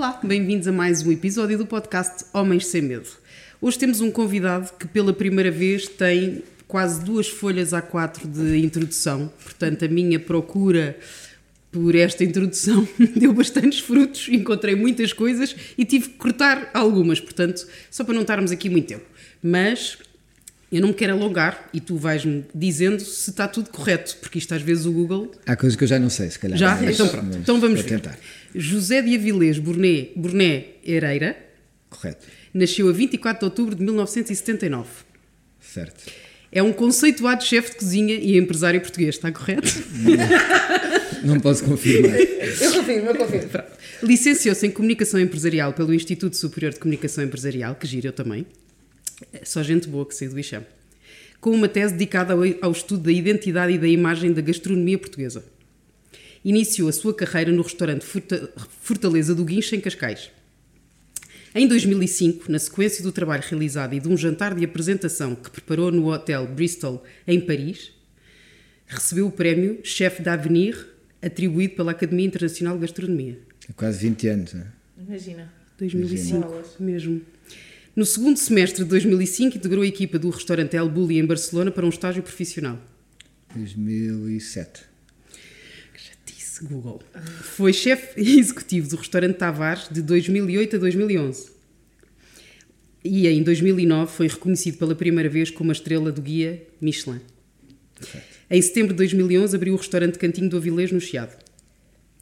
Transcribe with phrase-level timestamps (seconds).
[0.00, 3.06] Olá, bem-vindos a mais um episódio do podcast Homens Sem Medo.
[3.60, 9.30] Hoje temos um convidado que pela primeira vez tem quase duas folhas A4 de introdução,
[9.44, 10.98] portanto a minha procura
[11.70, 17.68] por esta introdução deu bastantes frutos, encontrei muitas coisas e tive que cortar algumas, portanto,
[17.90, 19.04] só para não estarmos aqui muito tempo.
[19.42, 19.98] Mas
[20.72, 24.54] eu não me quero alongar e tu vais-me dizendo se está tudo correto, porque isto
[24.54, 25.32] às vezes o Google.
[25.44, 26.56] Há coisas que eu já não sei, se calhar.
[26.56, 26.76] Já?
[26.76, 27.36] Mas, então pronto.
[27.36, 28.00] Então vamos ver.
[28.54, 31.36] José de Avilés Burné, Burné Hereira
[31.88, 32.26] Correto.
[32.52, 34.88] nasceu a 24 de outubro de 1979.
[35.60, 36.10] Certo.
[36.52, 39.68] É um conceituado chefe de cozinha e empresário português, está correto?
[41.22, 42.18] Não posso confirmar.
[42.18, 43.48] Eu confirmo, eu confirmo.
[43.50, 43.70] Pronto.
[44.02, 48.46] Licenciou-se em Comunicação Empresarial pelo Instituto Superior de Comunicação Empresarial, que gira eu também.
[49.32, 50.64] É Só gente boa que saiu do Ixam.
[51.40, 55.44] Com uma tese dedicada ao, ao estudo da identidade e da imagem da gastronomia portuguesa.
[56.44, 60.30] Iniciou a sua carreira no restaurante Forta- Fortaleza do Guincho, em Cascais.
[61.54, 65.90] Em 2005, na sequência do trabalho realizado e de um jantar de apresentação que preparou
[65.90, 67.92] no Hotel Bristol, em Paris,
[68.86, 70.86] recebeu o prémio Chef d'Avenir,
[71.20, 73.38] atribuído pela Academia Internacional de Gastronomia.
[73.68, 74.52] Há quase 20 anos.
[74.54, 74.66] né?
[75.06, 75.52] Imagina.
[75.78, 76.66] 2005 Bolas.
[76.78, 77.20] mesmo.
[77.96, 81.84] No segundo semestre de 2005, integrou a equipa do restaurante El Bulli em Barcelona para
[81.84, 82.78] um estágio profissional.
[83.54, 84.82] 2007.
[86.60, 87.00] Disse Google.
[87.42, 91.50] Foi chefe executivo do restaurante Tavares de 2008 a 2011.
[93.02, 97.20] E em 2009 foi reconhecido pela primeira vez como a estrela do guia Michelin.
[98.50, 101.36] Em setembro de 2011 abriu o restaurante Cantinho do Avilés no Chiado.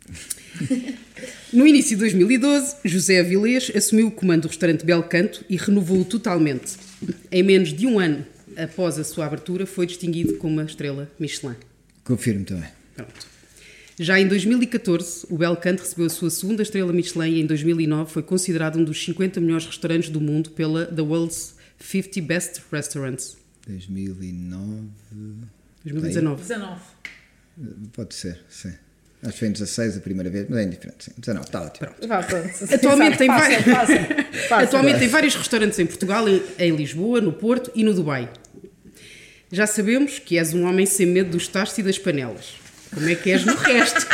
[1.51, 6.05] No início de 2012, José Avilés assumiu o comando do restaurante Bel Canto e renovou-o
[6.05, 6.77] totalmente.
[7.33, 11.57] Em menos de um ano após a sua abertura, foi distinguido como uma estrela Michelin.
[12.05, 12.69] Confirmo também.
[12.95, 13.38] Pronto.
[13.99, 18.13] Já em 2014, o Bel Canto recebeu a sua segunda estrela Michelin e em 2009
[18.13, 23.37] foi considerado um dos 50 melhores restaurantes do mundo pela The World's 50 Best Restaurants.
[23.67, 24.89] 2009.
[25.85, 26.43] 2019.
[26.43, 26.81] 19.
[27.93, 28.73] Pode ser, sim.
[29.21, 31.07] Acho que foi em 16 a primeira vez, mas é indiferente.
[31.07, 31.13] Sim.
[31.19, 31.89] 19, está ótimo.
[32.07, 32.51] Vá, pronto.
[32.73, 33.57] Atualmente tem fácil.
[34.51, 38.31] Atualmente tem vários restaurantes em Portugal, em, em Lisboa, no Porto e no Dubai.
[39.51, 42.68] Já sabemos que és um homem sem medo dos tachos e das panelas.
[42.95, 44.07] Como é que és no resto?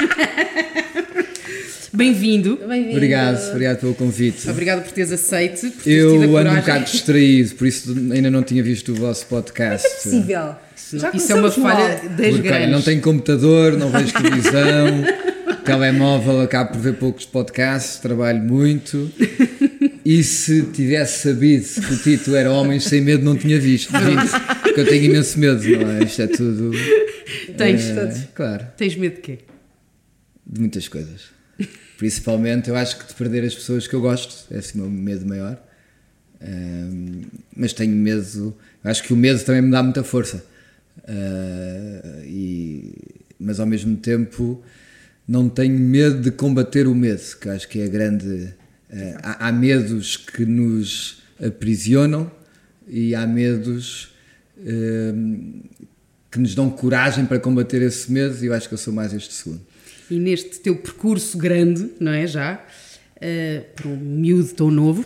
[1.93, 2.57] Bem-vindo.
[2.67, 2.97] Bem-vindo.
[2.97, 4.51] Obrigado, obrigado pelo convite.
[4.51, 7.95] Obrigado por teres aceite, por teres tido a Eu ando um bocado distraído, por isso
[8.13, 9.87] ainda não tinha visto o vosso podcast.
[9.87, 10.57] É possível.
[10.93, 11.89] Já Isso é uma falha mal.
[11.89, 12.71] das Porque grandes.
[12.71, 15.05] não tenho computador, não vejo televisão,
[15.65, 19.11] telemóvel, acabo por ver poucos podcasts, trabalho muito.
[20.05, 23.91] E se tivesse sabido que o título era Homens Sem Medo, não tinha visto.
[23.91, 26.05] Gente, Porque eu tenho imenso medo, não é?
[26.05, 26.73] Isto é tudo.
[27.57, 29.39] Tens, é, claro, tens medo de quê?
[30.47, 31.23] de muitas coisas.
[31.97, 34.91] Principalmente, eu acho que de perder as pessoas que eu gosto, é assim o meu
[34.91, 35.61] medo maior.
[36.41, 37.23] Ahm,
[37.57, 40.45] mas tenho medo, eu acho que o medo também me dá muita força.
[41.07, 42.95] Ah, e,
[43.39, 44.63] mas ao mesmo tempo,
[45.27, 48.55] não tenho medo de combater o medo, que acho que é a grande.
[49.23, 52.31] Ah, há, há medos que nos aprisionam
[52.87, 54.13] e há medos
[54.59, 55.63] ahm,
[56.31, 59.13] que nos dão coragem para combater esse medo, e eu acho que eu sou mais
[59.13, 59.61] este segundo.
[60.11, 62.27] E neste teu percurso grande, não é?
[62.27, 62.65] Já,
[63.21, 65.05] eh, para um miúdo tão novo,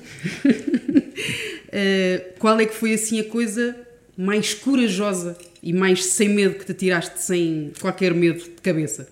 [1.70, 3.76] eh, qual é que foi assim a coisa
[4.16, 9.08] mais corajosa e mais sem medo que te tiraste sem qualquer medo de cabeça?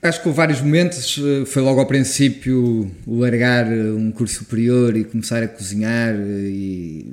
[0.00, 1.18] Acho que houve vários momentos.
[1.18, 6.48] eh, Foi logo ao princípio largar eh, um curso superior e começar a cozinhar eh,
[6.48, 7.12] e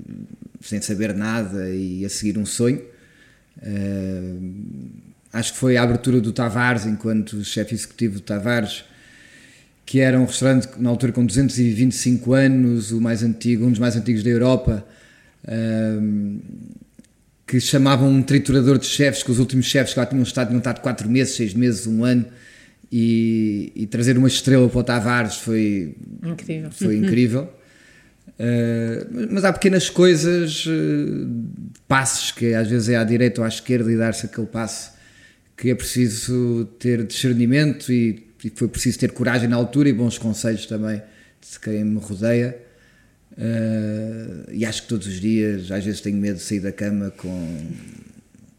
[0.62, 2.82] sem saber nada e a seguir um sonho.
[3.62, 4.34] Eh,
[5.34, 8.84] acho que foi a abertura do Tavares enquanto chefe executivo do Tavares,
[9.86, 13.96] que era um restaurante na altura com 225 anos, o mais antigo, um dos mais
[13.96, 14.86] antigos da Europa.
[15.48, 16.00] eh,
[17.48, 20.58] que chamavam um triturador de chefes, que os últimos chefes que lá tinham estado, tinham
[20.58, 22.26] estado 4 meses, 6 meses, um ano,
[22.98, 26.72] e, e trazer uma estrela para o Tavares foi Incrível.
[26.72, 27.54] Foi incrível.
[28.38, 31.30] Uh, mas há pequenas coisas, uh,
[31.88, 34.92] passos que às vezes é à direita ou à esquerda e dar-se aquele passo
[35.56, 40.18] que é preciso ter discernimento e, e foi preciso ter coragem na altura e bons
[40.18, 42.58] conselhos também de quem me rodeia.
[43.38, 47.12] Uh, e acho que todos os dias, às vezes tenho medo de sair da cama
[47.12, 47.72] com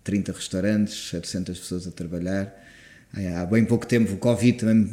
[0.05, 2.66] 30 restaurantes, 700 pessoas a trabalhar.
[3.37, 4.89] Há bem pouco tempo o Covid também me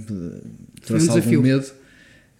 [0.82, 1.40] trouxe um desafio.
[1.40, 1.66] algum medo,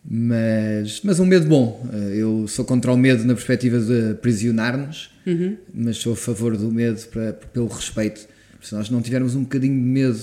[0.06, 1.86] mas, mas um medo bom.
[1.92, 5.12] Uh, Eu sou contra o medo na perspectiva de aprisionar-nos,
[5.74, 8.28] mas sou a favor do medo para, pelo respeito.
[8.62, 10.20] Se nós não tivermos um bocadinho de medo,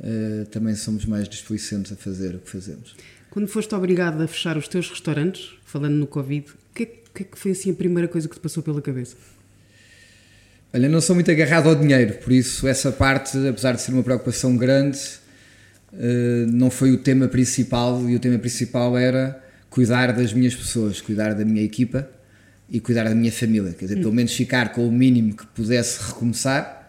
[0.00, 2.96] uh, também somos mais displicentes a fazer o que fazemos.
[3.30, 7.22] Quando foste obrigado a fechar os teus restaurantes, falando no Covid, o que, é, que
[7.22, 9.16] é que foi assim a primeira coisa que te passou pela cabeça?
[10.72, 14.04] Olha, não sou muito agarrado ao dinheiro, por isso essa parte, apesar de ser uma
[14.04, 15.00] preocupação grande,
[15.92, 21.00] eh, não foi o tema principal e o tema principal era cuidar das minhas pessoas,
[21.00, 22.08] cuidar da minha equipa
[22.68, 26.06] e cuidar da minha família, quer dizer, pelo menos ficar com o mínimo que pudesse
[26.06, 26.88] recomeçar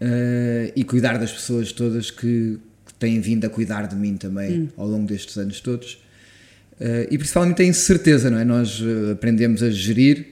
[0.00, 4.70] eh, e cuidar das pessoas todas que, que têm vindo a cuidar de mim também
[4.76, 6.00] ao longo destes anos todos.
[6.78, 8.44] Eh, e principalmente a incerteza, não é?
[8.44, 10.31] Nós aprendemos a gerir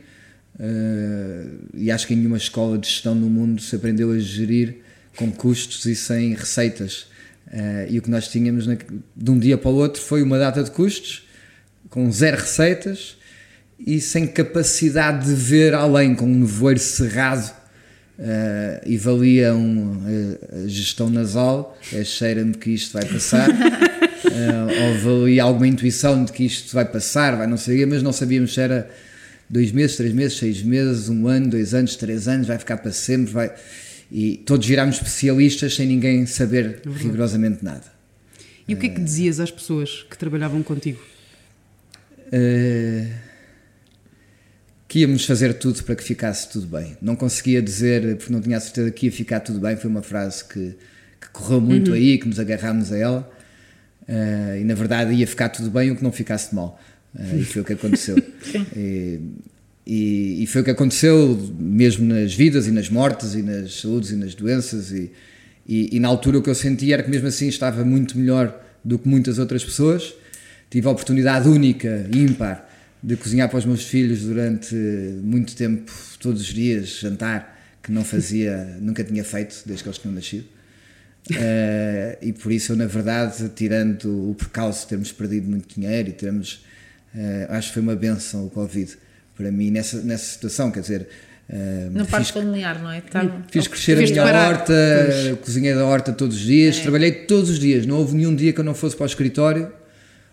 [0.60, 4.76] eh, e acho que em nenhuma escola de gestão no mundo se aprendeu a gerir
[5.16, 7.06] com custos e sem receitas.
[7.50, 8.76] Eh, e o que nós tínhamos na-
[9.16, 11.26] de um dia para o outro foi uma data de custos
[11.88, 13.16] com zero receitas
[13.78, 17.50] e sem capacidade de ver além, com um nevoeiro cerrado
[18.18, 19.98] eh, e valia um,
[20.64, 26.30] a, gestão nasal, é cheira-me que isto vai passar, eh, ou valia alguma intuição de
[26.30, 28.90] que isto vai passar, vai não sei mas não sabíamos se era
[29.50, 32.92] dois meses, três meses, seis meses, um ano, dois anos, três anos, vai ficar para
[32.92, 33.52] sempre, vai...
[34.10, 37.84] e todos virámos especialistas sem ninguém saber rigorosamente nada.
[38.68, 41.00] E o que é que dizias às pessoas que trabalhavam contigo?
[42.30, 43.08] Eh,
[44.86, 46.96] que íamos fazer tudo para que ficasse tudo bem.
[47.02, 50.02] Não conseguia dizer, porque não tinha a certeza que ia ficar tudo bem, foi uma
[50.02, 50.76] frase que,
[51.20, 53.40] que correu muito aí, que nos agarrámos a ela,
[54.10, 56.80] Eh, e na verdade ia ficar tudo bem o que não ficasse mal.
[57.18, 58.16] Eh, e foi o que aconteceu.
[58.76, 59.20] E,
[59.86, 64.10] e, e foi o que aconteceu mesmo nas vidas e nas mortes e nas saúdes
[64.10, 65.10] e nas doenças e,
[65.66, 68.60] e, e na altura o que eu sentia era que mesmo assim estava muito melhor
[68.84, 70.14] do que muitas outras pessoas
[70.70, 72.68] tive a oportunidade única, ímpar,
[73.02, 75.90] de cozinhar para os meus filhos durante muito tempo,
[76.20, 80.44] todos os dias, jantar, que não fazia, nunca tinha feito desde que eles tinham nascido.
[81.32, 86.08] Eh, e por isso eu, na verdade, tirando o percalço de termos perdido muito dinheiro
[86.08, 86.64] e termos,
[87.16, 88.96] eh, acho que foi uma benção o Covid
[89.36, 91.08] para mim nessa, nessa situação, quer dizer,
[91.48, 93.00] eh, Na parte familiar, não é?
[93.00, 94.48] Tá- Fiz crescer a minha parar.
[94.50, 94.74] horta,
[95.42, 98.60] cozinhei da horta todos os dias, trabalhei todos os dias, não houve nenhum dia que
[98.60, 99.72] eu não fosse para o escritório.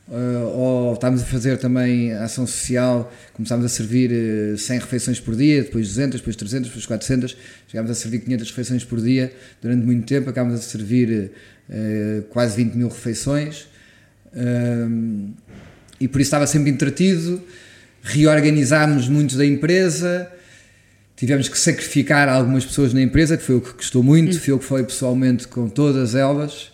[0.10, 4.10] Uh, ou estávamos a fazer também ação social, começámos a servir
[4.54, 7.38] uh, 100 refeições por dia, depois 200, depois 300, depois 400,
[7.68, 11.32] chegámos a servir 500 refeições por dia durante muito tempo, acabámos a servir
[11.70, 13.68] uh, quase 20 mil refeições
[14.34, 15.34] um,
[16.00, 17.42] e por isso estava sempre entretido.
[18.02, 20.32] Reorganizámos muito da empresa,
[21.16, 24.60] tivemos que sacrificar algumas pessoas na empresa, que foi o que custou muito, fui eu
[24.60, 26.72] que falei pessoalmente com todas elas.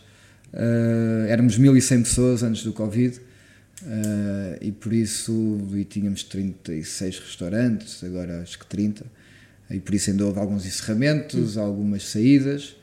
[0.54, 8.04] Uh, éramos 1100 pessoas antes do Covid uh, e por isso e tínhamos 36 restaurantes,
[8.04, 9.04] agora acho que 30,
[9.72, 12.76] e por isso ainda houve alguns encerramentos, algumas saídas.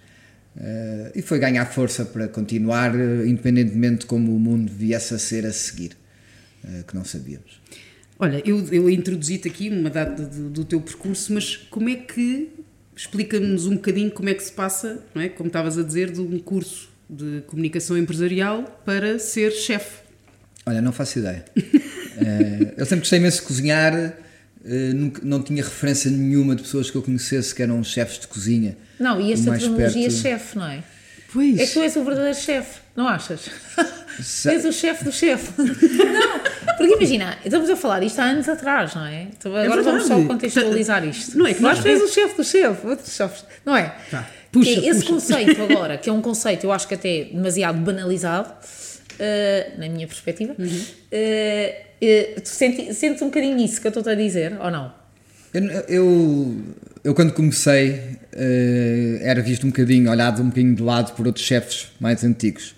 [0.57, 2.93] Uh, e foi ganhar força para continuar,
[3.25, 5.93] independentemente de como o mundo viesse a ser a seguir,
[6.87, 7.61] que não sabíamos.
[8.19, 12.51] Olha, eu, eu introduzi-te aqui uma data do, do teu percurso, mas como é que,
[12.95, 15.29] explica-nos um bocadinho como é que se passa, não é?
[15.31, 20.01] como estavas a dizer, de um curso de comunicação empresarial para ser chefe.
[20.67, 21.45] Olha, não faço ideia.
[22.23, 26.91] Eh, eu sempre gostei imenso de cozinhar, eh, nunca- não tinha referência nenhuma de pessoas
[26.91, 28.77] que eu conhecesse que eram chefes de cozinha.
[28.99, 30.85] Não, e esta terminologia perto- chefe, não é?
[31.33, 31.59] Pois.
[31.59, 33.49] É que tu és o verdadeiro chefe, não achas?
[34.21, 35.53] Se- És o chefe do chefe.
[35.63, 36.40] não,
[36.89, 39.23] porque imagina, estamos a falar isto há anos atrás, não é?
[39.39, 41.37] Então, agora vamos só contextualizar isto.
[41.39, 43.95] Não é que Nós nós- és o chefe do chefe, outros chefes, não é?
[44.11, 44.27] Tá.
[44.51, 45.13] Puxa, Que é esse puxa.
[45.13, 48.53] conceito agora, que é um conceito, eu acho que até demasiado banalizado,
[49.19, 50.81] eh, na minha perspectiva, Uhum.
[52.43, 54.93] tu senti, sentes um bocadinho isso que eu estou a dizer, ou não?
[55.53, 56.57] Eu, eu,
[57.05, 58.19] eu quando comecei
[59.23, 62.75] era visto um bocadinho, olhado um bocadinho de lado por outros chefes mais antigos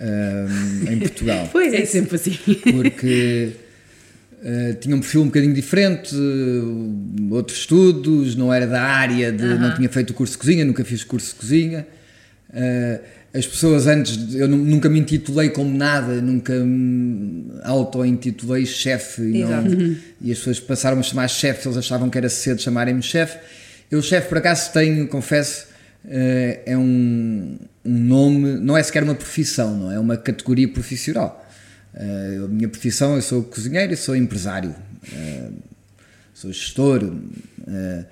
[0.00, 1.48] eh, em Portugal.
[1.52, 2.36] Pois É sempre assim.
[2.72, 3.52] porque
[4.44, 9.44] eh, tinha um perfil um bocadinho diferente, eh, outros estudos, não era da área, de,
[9.44, 11.86] não tinha feito o curso de cozinha, nunca fiz curso de cozinha.
[12.52, 13.00] Eh,
[13.34, 19.42] as pessoas antes, eu nu- nunca me intitulei como nada, nunca me auto-intitulei chefe e,
[19.42, 19.76] Exato.
[20.22, 23.36] e as pessoas passaram a chamar chefe, eles achavam que era cedo chamarem-me chefe.
[23.90, 25.66] Eu, chefe, por acaso tenho, confesso,
[26.08, 29.96] é um, um nome, não é sequer uma profissão, não é?
[29.96, 31.44] É uma categoria profissional.
[31.94, 34.74] Eh, a minha profissão, eu sou cozinheiro e sou empresário,
[35.12, 35.48] eh,
[36.34, 37.12] sou gestor
[37.66, 38.04] eh,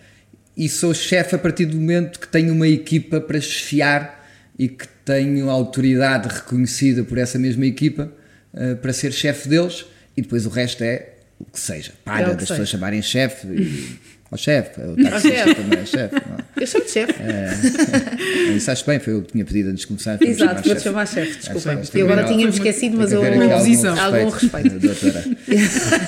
[0.56, 4.26] e sou chefe a partir do momento que tenho uma equipa para chefiar
[4.58, 8.10] e que tenho autoridade reconhecida por essa mesma equipa
[8.54, 9.84] eh, para ser chefe deles
[10.16, 11.90] e depois o resto é o que seja.
[11.90, 12.54] É Palha o que das seja.
[12.54, 13.46] pessoas chamarem chefe
[14.34, 14.80] Ó chefe,
[15.20, 15.54] chefe.
[15.54, 16.16] também é chefe.
[16.16, 16.60] é?
[16.60, 17.14] Eu chamo de chefe.
[17.22, 20.20] É, isso acho bem, foi eu que tinha pedido antes de começar.
[20.20, 21.80] Exato, vou-te chamar chefe, desculpa.
[21.94, 24.00] Eu agora tinha-me esquecido, mas aqui algum.
[24.00, 24.78] Algum respeito.
[24.80, 25.24] doutora.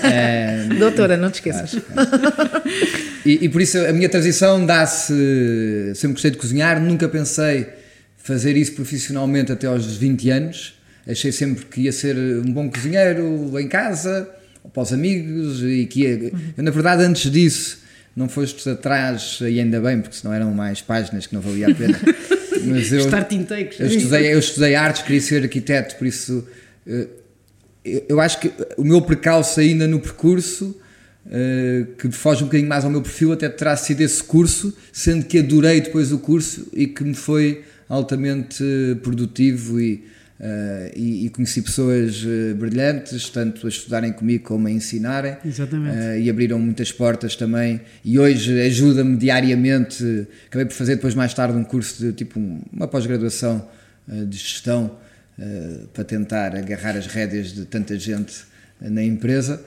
[0.03, 1.77] É, Doutora, não te esqueças.
[3.25, 5.15] E, e por isso a minha transição dá-se.
[5.95, 7.69] Sempre gostei de cozinhar, nunca pensei
[8.17, 10.75] fazer isso profissionalmente até aos 20 anos.
[11.07, 14.29] Achei sempre que ia ser um bom cozinheiro em casa,
[14.75, 16.33] para os amigos, e que ia.
[16.57, 17.86] Eu, na verdade, antes disso,
[18.17, 21.75] não foste atrás, e ainda bem, porque senão eram mais páginas que não valia a
[21.75, 22.01] pena.
[22.65, 23.79] Mas eu, Start intakes.
[23.79, 26.49] eu estudei, eu estudei artes, queria ser arquiteto, por isso
[26.87, 27.07] eh,
[28.09, 30.75] eu, acho que o meu percalço ainda no percurso,
[31.31, 35.27] eh, que foge um bocadinho mais ao meu perfil, até terá sido esse curso, sendo
[35.27, 40.05] que adorei depois o curso e que me foi altamente eh, produtivo e,
[40.39, 45.37] eh, e, e conheci pessoas eh, brilhantes, tanto a estudarem comigo como a ensinarem.
[45.45, 45.97] Exatamente.
[45.97, 51.33] Eh, e abriram muitas portas também e hoje ajuda-me diariamente acabei por fazer depois mais
[51.33, 53.67] tarde um curso de tipo um- uma pós-graduação
[54.09, 54.97] de gestão
[55.93, 58.35] para tentar agarrar as rédeas de tanta gente
[58.81, 59.61] na empresa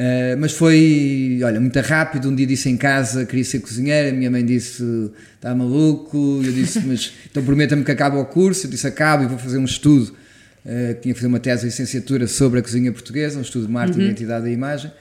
[0.00, 2.30] Eh, mas foi, olha, muito rápido.
[2.30, 4.10] Um dia disse em casa queria ser cozinheiro.
[4.10, 6.40] A minha mãe disse: Está maluco?
[6.44, 8.66] Eu disse: Mas então prometa-me que acaba o curso.
[8.66, 10.14] Eu disse: Acabo e vou fazer um estudo.
[10.64, 13.72] Eh, tinha que fazer uma tese de licenciatura sobre a cozinha portuguesa, um estudo de
[13.72, 14.92] marketing, identidade e imagem.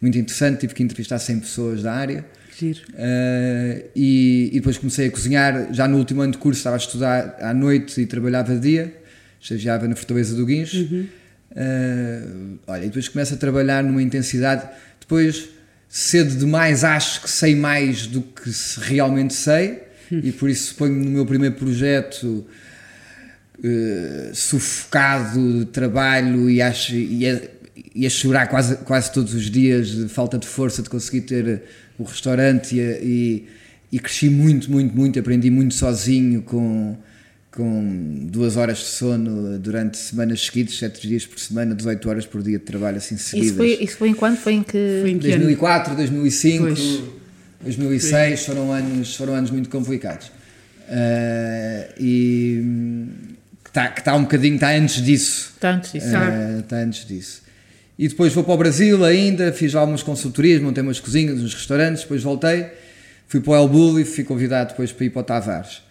[0.00, 0.60] Muito interessante.
[0.60, 2.24] Tive que entrevistar 100 pessoas da área.
[2.56, 2.80] Giro.
[2.90, 5.74] Uh, e, e depois comecei a cozinhar.
[5.74, 8.94] Já no último ano de curso estava a estudar à noite e trabalhava de dia,
[9.40, 10.76] estagiava na Fortaleza do Guincho.
[11.54, 14.68] Uh, olha, e depois começo a trabalhar numa intensidade.
[15.00, 15.48] Depois,
[15.88, 21.10] cedo demais, acho que sei mais do que realmente sei, e por isso ponho no
[21.10, 22.46] meu primeiro projeto.
[23.58, 27.40] uh, sufocado de trabalho e, acho, e, a,
[27.94, 31.62] e a chorar quase, quase todos os dias de falta de força de conseguir ter
[31.98, 33.48] o restaurante e, e,
[33.92, 36.96] e cresci muito, muito, muito, aprendi muito sozinho com,
[37.54, 42.42] com duas horas de sono durante semanas seguidas, sete dias por semana, 18 horas por
[42.42, 43.50] dia de trabalho assim seguidas.
[43.50, 44.36] Isso foi, isso foi em quando?
[44.36, 44.98] Foi em que.
[45.00, 45.44] Foi em que ano?
[45.44, 47.00] 2004, 2005, Pois.
[47.62, 50.32] 2006 foram anos, foram anos muito complicados.
[50.88, 52.60] Ah, e
[53.62, 55.52] que está que tá um bocadinho, está antes disso.
[55.54, 56.06] Está antes disso.
[56.12, 57.42] Ah, Está antes disso.
[57.96, 61.54] E depois vou para o Brasil ainda, fiz lá algumas consultorias, montei umas cozinhas, uns
[61.54, 62.66] restaurantes, depois voltei,
[63.28, 65.84] fui para o El Bulli e fui convidado depois para ir para o Tavares.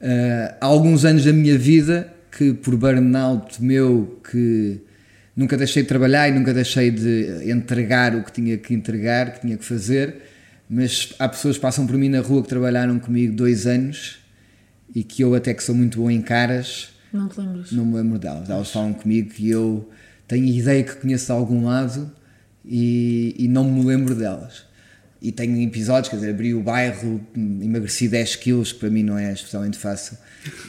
[0.00, 4.80] Ah, há alguns anos da minha vida que por burnout meu que
[5.34, 9.40] nunca deixei de trabalhar e nunca deixei de entregar o que tinha que entregar, que
[9.40, 10.16] tinha que fazer,
[10.68, 14.18] mas há pessoas que passam por mim na rua que trabalharam comigo dois anos
[14.94, 17.72] e que eu até que sou muito bom em caras, Não te lembras?
[17.72, 18.48] não me lembro delas.
[18.50, 19.88] Elas falam comigo que eu
[20.26, 22.10] tenho ideia que conheço de algum lado
[22.64, 24.64] e, e não me lembro delas.
[25.20, 29.18] E tenho episódios, quer dizer, abri o bairro, emagreci 10 quilos, que para mim não
[29.18, 30.16] é especialmente fácil,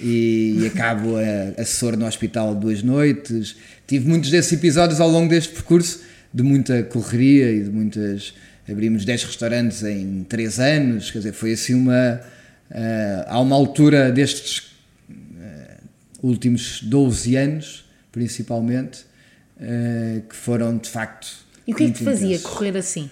[0.02, 3.56] e, e acabo a, assessor no hospital duas noites.
[3.86, 6.02] Tive muitos desses episódios ao longo deste percurso,
[6.34, 8.34] de muita correria e de muitas.
[8.68, 12.22] Abrimos 10 restaurantes em 3 anos, quer dizer, foi assim uma.
[12.72, 14.70] ah, há uma altura destes
[16.22, 19.06] últimos 12 anos, principalmente,
[19.60, 21.28] eh, que foram de facto.
[21.66, 22.46] E o que é que te fazia intensos.
[22.52, 23.10] correr assim?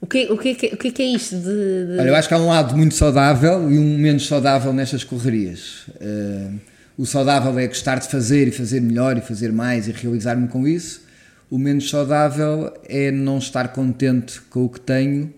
[0.00, 1.42] O que, o, que é que, o que é que é isto de.
[1.42, 5.02] de- Olha, eu acho que há um lado muito saudável e um menos saudável nestas
[5.02, 5.86] correrias.
[6.00, 6.50] Eh,
[6.98, 10.66] o saudável é gostar de fazer e fazer melhor e fazer mais e realizar-me com
[10.68, 11.02] isso.
[11.50, 15.32] O menos saudável é não estar contente com o que tenho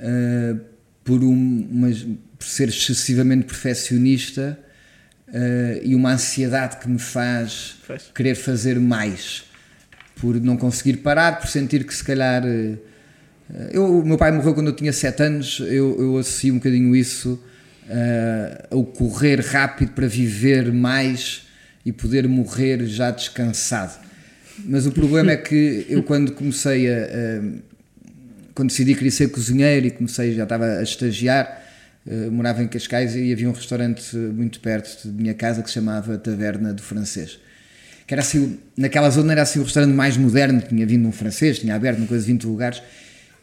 [0.00, 0.56] eh,
[1.04, 2.02] por, um, umas-
[2.38, 4.58] por ser excessivamente perfeccionista
[5.32, 8.04] eh, e uma ansiedade que me faz Pois.
[8.14, 9.44] querer fazer mais
[10.16, 12.42] por não conseguir parar, por sentir que se calhar
[13.70, 17.40] eu, meu pai morreu quando eu tinha 7 anos, eu, eu associo um bocadinho isso
[17.88, 21.42] eh, ao correr rápido para viver mais
[21.84, 24.04] e poder morrer já descansado.
[24.64, 27.42] Mas o problema é que eu quando comecei a, a-
[28.54, 31.62] quando decidi que queria ser cozinheiro e comecei, já estava a estagiar,
[32.08, 35.74] eh, morava em Cascais e havia um restaurante muito perto de minha casa que se
[35.74, 37.38] chamava Taverna do Francês.
[38.06, 41.58] Que era assim, naquela zona era assim o restaurante mais moderno, tinha vindo um francês,
[41.58, 42.80] tinha aberto uma coisa de 20 lugares,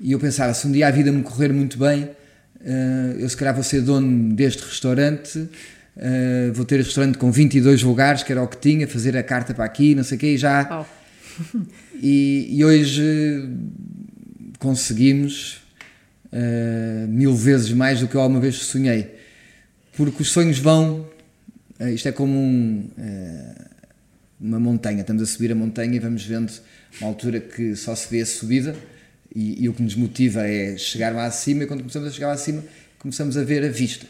[0.03, 2.09] e eu pensava, se um dia a vida me correr muito bem,
[2.61, 5.47] eh, eu se calhar vou ser dono deste restaurante,
[5.95, 9.23] eh, vou ter este restaurante com 22 lugares, que era o que tinha, fazer a
[9.23, 10.65] carta para aqui, não sei o quê, e já...
[10.65, 10.87] Pau.
[12.05, 13.47] E, e hoje
[14.59, 15.61] conseguimos
[16.33, 19.15] eh, mil vezes mais do que eu alguma vez sonhei.
[19.95, 21.07] Porque os sonhos vão.
[21.95, 22.89] isto é como um,
[24.37, 24.99] uma montanha.
[24.99, 26.51] Estamos a subir a montanha e vamos vendo
[26.99, 28.75] uma altura que só se vê a subida.
[29.35, 31.63] E, e o que nos motiva é chegar lá acima.
[31.63, 32.63] E quando começamos a chegar lá acima,
[32.99, 34.05] começamos a ver a vista.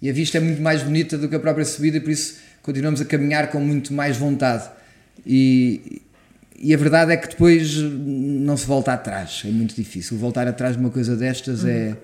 [0.00, 2.38] E a vista é muito mais bonita do que a própria subida e por isso
[2.62, 4.70] continuamos a caminhar com muito mais vontade.
[5.26, 6.00] E,
[6.58, 10.16] e a verdade é que depois não se volta atrás, é muito difícil.
[10.16, 11.96] Voltar atrás de uma coisa destas é,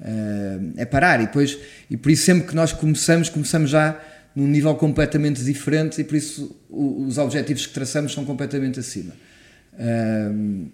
[0.00, 1.20] é, é parar.
[1.20, 1.58] E, depois,
[1.90, 4.00] e por isso, sempre que nós começamos, começamos já
[4.34, 9.12] num nível completamente diferente e por isso os objetivos que traçamos são completamente acima.
[9.78, 10.66] Um,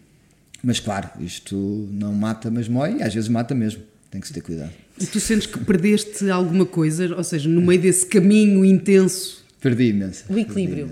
[0.63, 3.83] mas claro, isto não mata, mas mói, e às vezes mata mesmo.
[4.11, 4.73] Tem que se ter cuidado.
[5.01, 9.45] E tu sentes que perdeste alguma coisa, ou seja, no meio desse caminho intenso?
[9.61, 10.29] Perdi imensas.
[10.29, 10.91] O equilíbrio.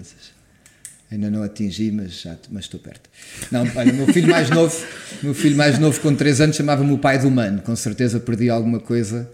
[1.10, 3.10] Ainda não atingi, mas, já, mas estou perto.
[3.50, 4.76] Não, olha, meu filho mais novo,
[5.22, 7.60] meu filho mais novo com 3 anos chamava-me o pai do mano.
[7.62, 9.28] Com certeza perdi alguma coisa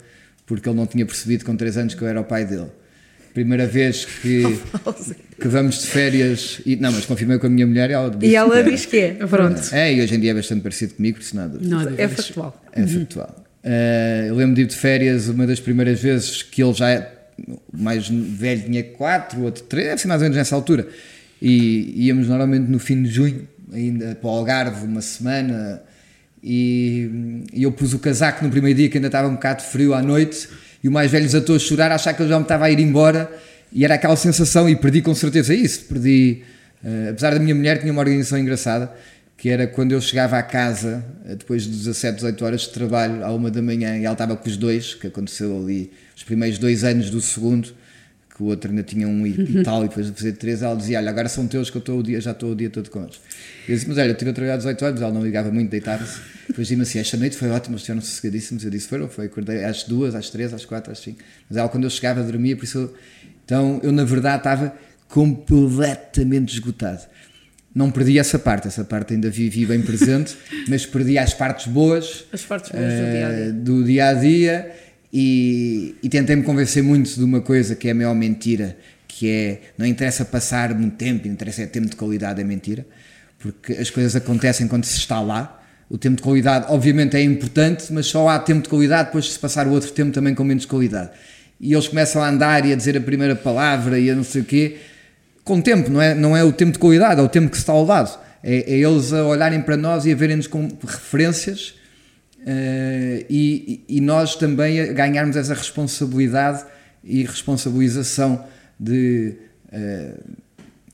[0.47, 2.71] porque ele não tinha percebido com 3 anos que eu era o pai dele.
[3.35, 4.43] Primeira vez que,
[5.41, 6.61] que vamos de férias.
[6.64, 8.87] E, não, mas confirmei com a minha mulher e ela disse, e ela que diz
[8.87, 9.12] que é.
[9.14, 9.61] Pronto.
[9.73, 11.59] É, e hoje em dia é bastante parecido comigo, por isso nada.
[11.61, 12.64] Não, é factual.
[12.73, 13.45] É factual.
[13.64, 17.11] Uh, eu lembro de ir de férias uma das primeiras vezes que ele já é
[17.73, 20.87] mais velho, tinha 4, outro 3, deve ser mais ou menos nessa altura.
[21.43, 25.83] E íamos normalmente no fim de junho, ainda para o Algarve, uma semana.
[26.41, 29.93] E, e eu pus o casaco no primeiro dia que ainda estava um bocado frio
[29.93, 30.49] à noite
[30.85, 32.71] e o mais velho desatou a chorar, a achar que ele já me estava a
[32.71, 33.33] ir embora,
[33.73, 36.43] e era aquela sensação, e perdi com certeza isso, perdi,
[36.85, 38.93] uh, apesar da minha mulher tinha uma organização engraçada,
[39.35, 43.25] que era quando eu chegava à casa, uh, depois de 17, 18 horas de trabalho,
[43.25, 46.59] à uma da manhã, e ela estava com os dois, que aconteceu ali, os primeiros
[46.59, 47.73] dois anos do segundo,
[48.35, 50.99] que o outro ainda tinha um e, tal, e depois de fazer três, ela dizia,
[50.99, 53.00] olha, agora são teus que eu estou o dia, já estou o dia todo com
[53.03, 53.21] eles.
[53.69, 56.21] Eu disse, mas olha, eu tive a trabalhar 18 horas, ela não ligava muito, deitava-se.
[56.49, 58.64] Depois disse-me assim, esta noite foi ótima, estiveram sossegadíssimos.
[58.64, 61.21] Eu disse, foram, foi, acordei às duas, às três, às quatro, às cinco.
[61.49, 62.95] Mas ela, quando eu chegava, dormia, por isso eu...
[63.45, 64.75] Então, eu na verdade estava
[65.09, 67.03] completamente esgotado.
[67.75, 70.37] Não perdi essa parte, essa parte ainda vivi bem presente,
[70.68, 74.59] mas perdi as partes boas, as partes boas uh, do dia a dia, do dia,
[74.59, 74.84] -a -dia
[75.14, 78.77] e, e tentei-me convencer muito de uma coisa que é a maior mentira,
[79.09, 82.85] que é não interessa passar muito tempo, interessa é tempo de qualidade, é mentira
[83.44, 85.62] porque as coisas acontecem quando se está lá.
[85.90, 89.33] O tempo de qualidade, obviamente, é importante, mas só há tempo de qualidade depois de
[89.33, 91.11] se passar o outro tempo também com menos qualidade.
[91.61, 94.40] E eles começam a andar e a dizer a primeira palavra e a não sei
[94.40, 94.79] o quê,
[95.44, 97.62] com tempo, não é, não é o tempo de qualidade, é o tempo que se
[97.62, 98.18] está ao lado.
[98.42, 101.74] É, é eles a olharem para nós e a verem-nos como referências
[102.44, 106.64] uh, e, e nós também ganharmos essa responsabilidade
[107.02, 108.44] e responsabilização
[108.78, 109.35] de.
[109.72, 110.44] Uh,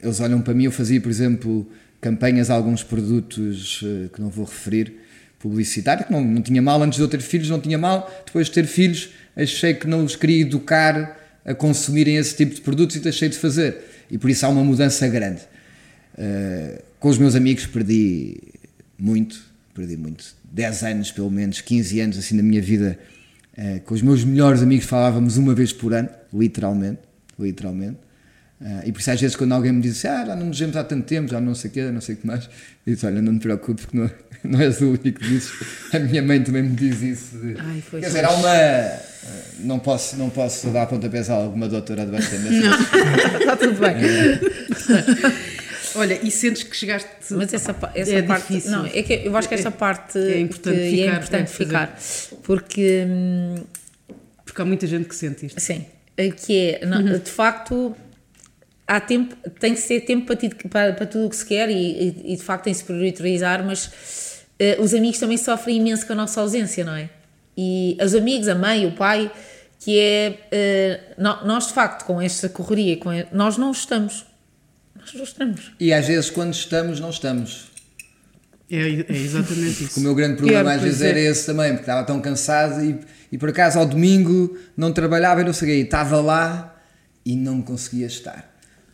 [0.03, 4.31] eles olham para mim, eu fazia, por exemplo, campanhas a alguns produtos uh, que não
[4.31, 4.95] vou referir,
[5.39, 8.47] publicitário, que não, não tinha mal antes de eu ter filhos, não tinha mal, depois
[8.47, 12.97] de ter filhos achei que não os queria educar a consumirem esse tipo de produtos
[12.97, 13.79] e deixei de fazer.
[14.11, 15.41] E por isso há uma mudança grande.
[16.99, 18.37] Com os meus amigos perdi
[18.99, 19.41] muito,
[19.73, 20.35] perdi muito.
[20.51, 22.99] 10 anos, pelo menos, 15 anos assim da minha vida.
[23.57, 27.01] Uh, com os meus melhores amigos falávamos uma vez por ano, literalmente,
[27.39, 27.99] literalmente.
[28.61, 30.77] Uh, e por isso às vezes quando alguém me diz ah, já não nos vemos
[30.77, 32.45] há tanto tempo, já não sei o quê, não sei o que mais,
[32.87, 34.11] eu digo, olha, não te preocupes que não,
[34.45, 35.51] não és o único que dizes.
[35.93, 37.39] A minha mãe também me diz isso.
[37.39, 39.11] De, Ai, quer dizer, há uma...
[39.61, 42.49] Não posso, não posso dar pontapés a alguma doutora de bastante.
[42.49, 43.95] Não, está tudo bem.
[45.95, 47.09] Olha, e sentes que chegaste.
[47.31, 48.49] Mas essa, essa é parte.
[48.49, 48.71] Difícil.
[48.71, 51.13] Não, é que eu acho que essa parte é importante que ficar.
[51.13, 51.99] É importante ficar
[52.43, 53.05] porque.
[53.07, 53.55] Hum,
[54.45, 55.61] porque há muita gente que sente isto.
[55.61, 55.87] Sim.
[56.45, 57.19] Que é, não, uhum.
[57.19, 57.97] de facto,
[58.87, 61.71] há tempo, tem que ser tempo para, ti, para, para tudo o que se quer
[61.71, 66.05] e, e, de facto tem que se priorizar, mas uh, os amigos também sofrem imenso
[66.05, 67.09] com a nossa ausência, não é?
[67.57, 69.31] E os amigos, a mãe, o pai,
[69.79, 74.27] que é, uh, nós de facto com esta correria, com a, nós não estamos.
[75.01, 75.73] Nós não estamos.
[75.79, 77.71] E às vezes quando estamos, não estamos.
[78.71, 79.99] É, é exatamente isso.
[79.99, 81.09] o meu grande problema às vezes é.
[81.09, 83.01] era esse também, porque estava tão cansado e,
[83.33, 86.81] e por acaso ao domingo não trabalhava e não sei, estava lá
[87.25, 88.51] e não conseguia estar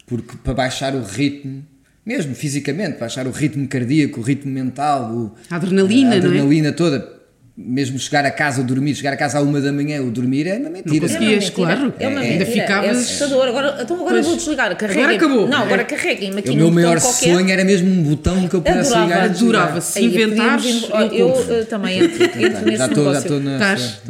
[0.07, 1.67] porque para baixar o ritmo,
[2.05, 6.73] mesmo fisicamente, baixar o ritmo cardíaco, o ritmo mental, o, a adrenalina, a adrenalina é?
[6.73, 7.16] toda,
[7.57, 10.59] mesmo chegar a casa, dormir, chegar a casa à uma da manhã, o dormir é
[10.59, 10.95] uma mentira.
[10.95, 11.95] Não conseguias, é claro.
[11.99, 12.45] É uma mentira.
[12.45, 12.89] Ainda ficavas...
[12.89, 13.49] É assustador.
[13.49, 14.77] Agora, então agora pois, vou desligar.
[14.77, 15.03] Carreguem.
[15.03, 15.49] Agora acabou.
[15.49, 18.93] Não, agora carreguem-me aqui O meu maior sonho era mesmo um botão que eu pudesse
[18.93, 19.25] adorava, ligar.
[19.25, 19.81] Adorava.
[19.81, 23.55] Se inventares, eu, eu, também entro, entro nesse já estou, Já estou na...
[23.55, 24.01] Estás?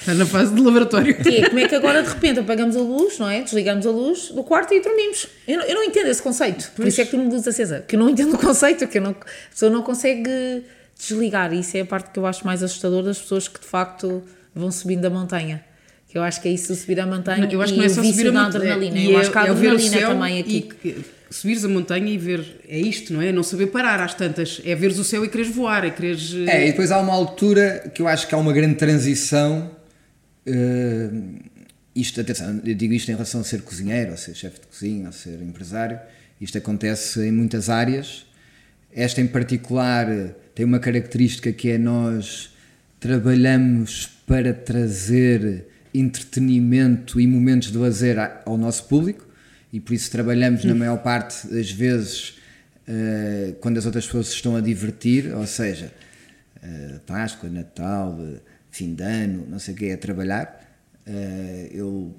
[0.00, 1.16] Estás na fase de laboratório.
[1.26, 3.42] É, como é que agora de repente apagamos a luz, não é?
[3.42, 5.26] Desligamos a luz do quarto e dormimos.
[5.46, 6.72] Eu não, eu não entendo esse conceito.
[6.74, 7.84] Por isso é que tu me luz acesa.
[7.86, 10.64] Que eu não entendo o conceito, que eu não, a pessoa não consegue
[10.98, 11.52] desligar.
[11.52, 14.22] Isso é a parte que eu acho mais assustador das pessoas que de facto
[14.54, 15.64] vão subindo a montanha.
[16.08, 17.88] Que eu acho que é isso de subir a montanha eu acho que não é
[17.88, 18.74] só subir a montanha.
[18.74, 19.00] adrenalina.
[19.00, 20.68] eu é, acho que a é adrenalina também aqui.
[20.84, 23.32] E subires a montanha e ver, é isto, não é?
[23.32, 26.32] Não saber parar às tantas, é veres o céu e quereres voar, é quereres...
[26.46, 29.70] É, e depois há uma altura que eu acho que há uma grande transição
[30.46, 31.40] uh,
[31.94, 35.08] isto, atenção, eu digo isto em relação a ser cozinheiro, a ser chefe de cozinha,
[35.08, 35.98] a ser empresário,
[36.40, 38.26] isto acontece em muitas áreas.
[38.94, 40.06] Esta em particular
[40.56, 42.50] tem uma característica que é nós
[42.98, 48.16] trabalhamos para trazer entretenimento e momentos de lazer
[48.46, 49.28] ao nosso público
[49.70, 52.38] e por isso trabalhamos na maior parte das vezes
[52.88, 55.92] uh, quando as outras pessoas se estão a divertir, ou seja,
[56.62, 58.18] uh, Páscoa, Natal,
[58.70, 60.74] fim de ano, não sei o que, a trabalhar.
[61.06, 62.16] Uh, eu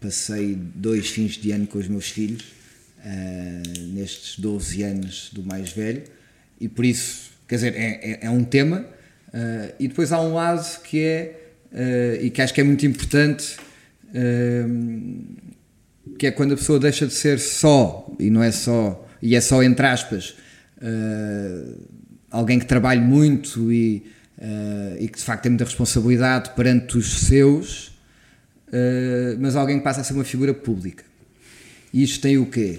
[0.00, 2.44] passei dois fins de ano com os meus filhos,
[3.94, 6.02] nestes 12 anos do mais velho,
[6.60, 8.86] e por isso, quer dizer, é, é, é um tema.
[9.78, 11.40] e depois há um lado que é
[11.72, 13.56] uh, e que acho que é muito importante,
[14.08, 15.24] uh,
[16.18, 19.40] que é quando a pessoa deixa de ser só, e não é só, e é
[19.40, 20.36] só entre aspas,
[20.78, 21.78] uh,
[22.30, 24.04] alguém que trabalha muito e,
[24.98, 27.92] e que de facto tem muita responsabilidade perante os seus,
[29.40, 31.04] mas alguém que passa a ser uma figura pública.
[31.92, 32.78] E isto tem o quê?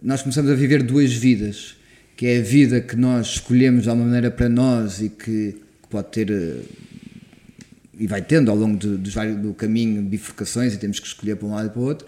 [0.00, 1.76] nós começamos a viver duas vidas,
[2.16, 5.52] que é a vida que nós escolhemos de alguma maneira para nós e que,
[5.82, 6.30] que pode ter
[7.98, 11.54] e vai tendo ao longo do, do caminho bifurcações e temos que escolher para um
[11.54, 12.06] lado e para o outro,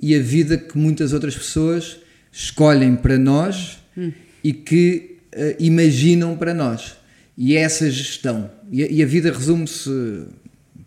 [0.00, 1.98] e a vida que muitas outras pessoas
[2.30, 4.12] escolhem para nós hum.
[4.44, 6.96] e que uh, imaginam para nós.
[7.36, 8.50] E é essa gestão.
[8.70, 10.26] E a, e a vida resume-se,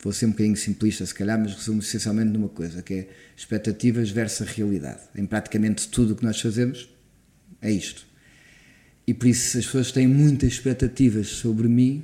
[0.03, 4.11] vou ser um bocadinho simplista se calhar, mas resume-se essencialmente numa coisa, que é expectativas
[4.11, 5.01] versus realidade.
[5.15, 6.87] Em praticamente tudo o que nós fazemos
[7.61, 8.08] é isto.
[9.09, 12.03] E por isso as pessoas têm muitas expectativas sobre mim.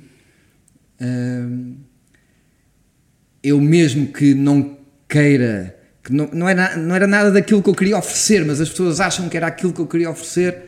[3.40, 4.76] Eu mesmo que não
[5.08, 8.68] queira, que não, não, era, não era nada daquilo que eu queria oferecer, mas as
[8.68, 10.64] pessoas acham que era aquilo que eu queria oferecer,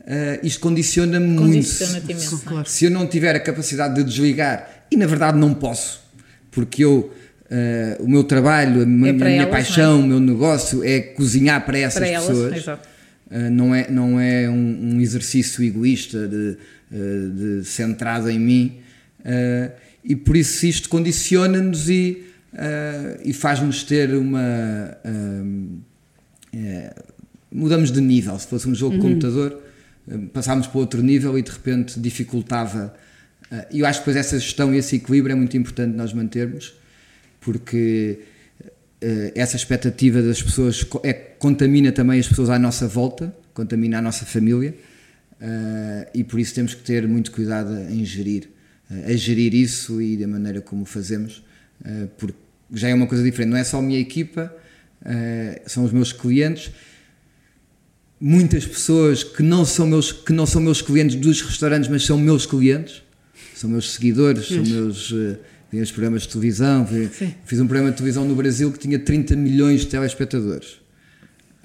[0.00, 1.68] uh, isto condiciona-me muito.
[2.08, 2.66] Imenso, claro.
[2.66, 6.00] Se eu não tiver a capacidade de desligar, e na verdade não posso,
[6.50, 7.12] porque eu.
[7.44, 10.02] Uh, o meu trabalho, a minha, é minha elas, paixão, é?
[10.02, 12.52] o meu negócio é cozinhar para essas para pessoas.
[12.52, 12.93] Elas, uh,
[13.50, 16.56] não é, não é um, um exercício egoísta de,
[16.90, 18.78] de centrado em mim
[20.04, 22.24] e por isso isto condiciona-nos e,
[23.24, 24.96] e faz-nos ter uma.
[27.50, 28.38] Mudamos de nível.
[28.38, 29.00] Se fosse um jogo uhum.
[29.00, 29.62] de computador,
[30.32, 32.94] passámos para outro nível e de repente dificultava.
[33.72, 36.74] E eu acho que depois essa gestão e esse equilíbrio é muito importante nós mantermos,
[37.40, 38.18] porque
[39.34, 44.24] essa expectativa das pessoas é, contamina também as pessoas à nossa volta, contamina a nossa
[44.24, 44.74] família,
[46.14, 48.48] e por isso temos que ter muito cuidado em gerir
[49.06, 51.42] a gerir isso e da maneira como fazemos,
[51.84, 52.38] eh, porque
[52.72, 53.50] já é uma coisa diferente.
[53.50, 54.54] Não é só a minha equipa,
[55.04, 56.70] eh, são os meus clientes.
[58.20, 62.18] Muitas pessoas que não são meus, que não são meus clientes dos restaurantes, mas são
[62.18, 63.02] meus clientes,
[63.54, 65.12] são meus seguidores, são meus.
[65.74, 66.86] Tinha eh, os programas de televisão,
[67.44, 70.78] fiz um programa de televisão no Brasil que tinha 30 milhões de telespectadores.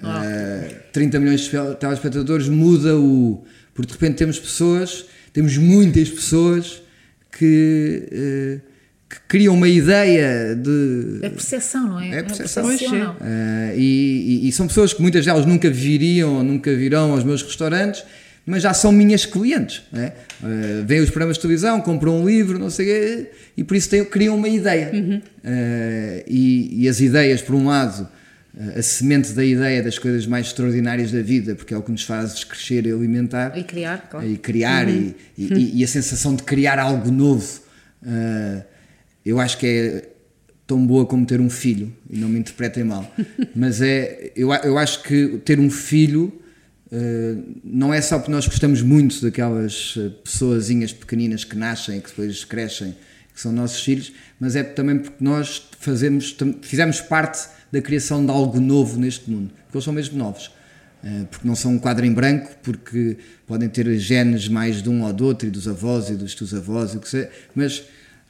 [0.02, 0.22] Ah.
[0.24, 3.44] Uh, 30 milhões de telespectadores muda o.
[3.74, 6.82] Porque de repente temos pessoas, temos muitas pessoas
[7.30, 8.60] que, uh,
[9.08, 11.20] que criam uma ideia de.
[11.22, 12.18] É percepção, não é?
[12.18, 12.64] É percepção.
[12.64, 13.12] É percepção.
[13.12, 17.42] Uh, e, e, são pessoas que muitas delas nunca viriam ou nunca virão aos meus
[17.42, 18.02] restaurantes,
[18.44, 19.82] mas já são minhas clientes.
[19.92, 20.12] Né?
[20.42, 23.76] Uh, veem os programas de televisão, compram um livro, não sei o quê, e por
[23.76, 24.90] isso têm, criam uma ideia.
[24.92, 25.18] Uhum.
[25.18, 28.08] Uh, e, e, as ideias, por um lado,
[28.76, 32.02] a semente da ideia das coisas mais extraordinárias da vida, porque é o que nos
[32.02, 33.56] faz crescer e alimentar.
[33.56, 34.26] E criar, claro.
[34.26, 35.14] E criar, uhum.
[35.36, 37.60] e, e, e, a sensação de criar algo novo.
[38.02, 38.62] Uh,
[39.24, 40.08] eu acho que é
[40.66, 43.12] tão boa como ter um filho, e não me interpretem mal,
[43.54, 46.32] mas é, eu, eu acho que ter um filho
[46.92, 52.08] uh, não é só porque nós gostamos muito daquelas ah, pessoazinhas pequeninas que nascem que
[52.08, 52.94] depois crescem,
[53.34, 58.30] que são nossos filhos, mas é também porque nós fazemos, fizemos parte da criação de
[58.30, 60.50] algo novo neste mundo, porque eles são mesmo novos.
[61.02, 65.02] Eh, porque não são um quadro em branco, porque podem ter genes mais de um
[65.02, 67.82] ou do outro, e dos avós e dos teus avós, e o que seja, mas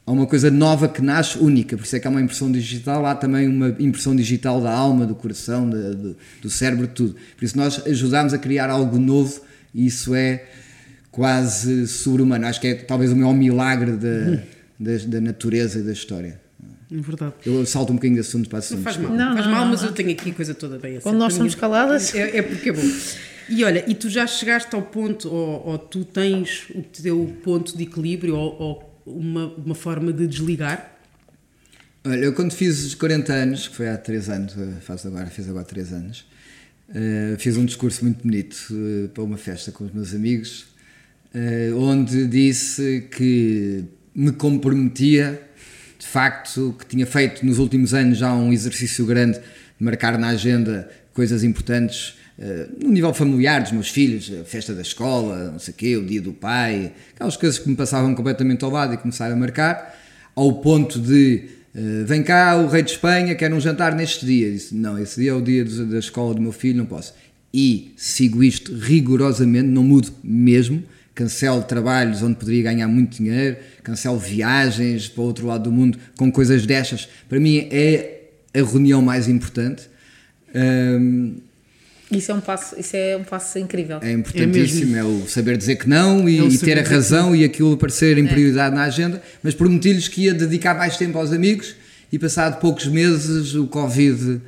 [0.06, 3.06] há uma coisa nova que nasce única, por isso é que há uma impressão digital,
[3.06, 7.16] há também uma impressão digital da alma, do coração, de, de, do cérebro, tudo.
[7.36, 9.40] Por isso nós ajudamos a criar algo novo
[9.74, 10.44] e isso é
[11.10, 12.46] quase sobre-humano.
[12.46, 14.42] Acho que é talvez o maior milagre da,
[14.78, 16.40] da, da natureza e da história.
[16.92, 17.34] É verdade.
[17.46, 18.78] Eu salto um bocadinho de assunto para assunto.
[18.78, 20.76] Não faz mal, não, faz não, mal, não, mas eu tenho aqui a coisa toda
[20.76, 21.02] bem assim.
[21.02, 22.14] Quando nós estamos caladas.
[22.14, 22.82] É, é, porque é bom.
[23.48, 27.76] E olha, e tu já chegaste ao ponto, ou, ou tu tens o teu ponto
[27.76, 30.98] de equilíbrio, ou, ou uma, uma forma de desligar?
[32.04, 35.26] Olha, eu quando fiz os 40 anos, que foi há 3 anos, eh, faço agora,
[35.26, 36.26] fiz agora 3 anos,
[36.88, 40.66] uh, fiz um discurso muito bonito uh, para uma festa com os meus amigos,
[41.76, 45.40] onde disse que me comprometia
[45.96, 50.30] de facto que tinha feito nos últimos anos já um exercício grande de marcar na
[50.30, 55.58] agenda coisas importantes uh, no nível familiar dos meus filhos, a festa da escola, não
[55.58, 58.94] sei o quê, o dia do pai, aquelas coisas que me passavam completamente ao lado
[58.94, 59.98] e começar a marcar,
[60.34, 64.50] ao ponto de uh, vem cá o rei de Espanha, quer um jantar neste dia.
[64.50, 67.14] Disse, não, esse dia é o dia da escola do meu filho, não posso.
[67.52, 70.82] E sigo isto rigorosamente, não mudo mesmo
[71.20, 75.98] cancelo trabalhos onde poderia ganhar muito dinheiro, cancelo viagens para o outro lado do mundo
[76.16, 77.06] com coisas destas.
[77.28, 78.22] Para mim é
[78.54, 79.90] a reunião mais importante.
[80.54, 81.36] Um,
[82.10, 83.98] isso é um passo, isso é um passo incrível.
[84.02, 87.34] É importantíssimo, é, é o saber dizer que não e, é e ter a razão
[87.34, 88.28] e aquilo aparecer em é.
[88.28, 91.74] prioridade na agenda, mas prometi-lhes que ia dedicar mais tempo aos amigos
[92.12, 94.40] e passado poucos meses o Covid uh,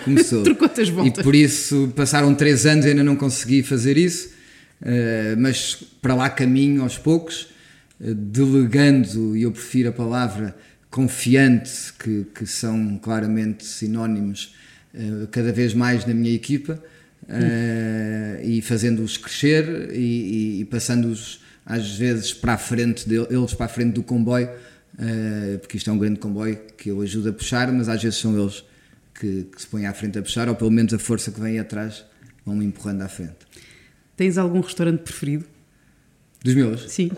[0.04, 0.42] começou.
[0.42, 1.20] Trocou-te as voltas.
[1.20, 4.40] E por isso passaram três anos e ainda não consegui fazer isso
[4.82, 7.48] eh, mas para lá caminho aos poucos,
[8.00, 10.56] uh, delegando, e eu prefiro a palavra
[10.90, 14.59] confiante, que, que são claramente sinónimos uh,
[15.30, 16.82] cada vez mais na minha equipa,
[18.42, 23.94] e fazendo-os crescer e, e, passando-os às vezes para a frente deles, para a frente
[23.94, 24.48] do comboio,
[25.60, 28.38] porque isto é um grande comboio que eu ajudo a puxar, mas às vezes são
[28.40, 28.64] eles
[29.14, 31.58] que, que se põem à frente a puxar, ou pelo menos a força que vem
[31.58, 32.04] atrás
[32.44, 33.36] vão me empurrando à frente.
[34.16, 35.44] Tens algum restaurante preferido?
[36.42, 36.90] Dos meus?
[36.90, 37.10] Sim.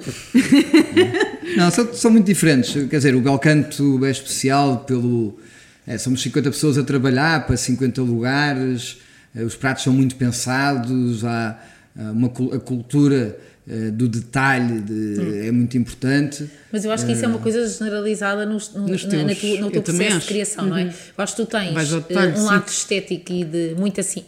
[1.56, 2.72] Não, são, são muito diferentes.
[2.72, 5.38] Quer dizer, o Belcanto é especial pelo.
[5.86, 8.98] É, somos 50 pessoas a trabalhar para 50 lugares,
[9.34, 11.58] eh, os pratos são muito pensados, há
[11.96, 13.36] uma, a cultura
[13.68, 15.44] eh, do detalhe de, hum.
[15.46, 16.50] é muito importante.
[16.72, 19.34] Mas eu acho que isso é uma eh, coisa generalizada no, no, teus, na, na
[19.34, 20.70] tu, no teu processo de criação, uhum.
[20.70, 20.84] não é?
[20.84, 20.90] Uhum.
[20.90, 24.24] Eu acho que tu tens detalhe, um lado estético e de muito assim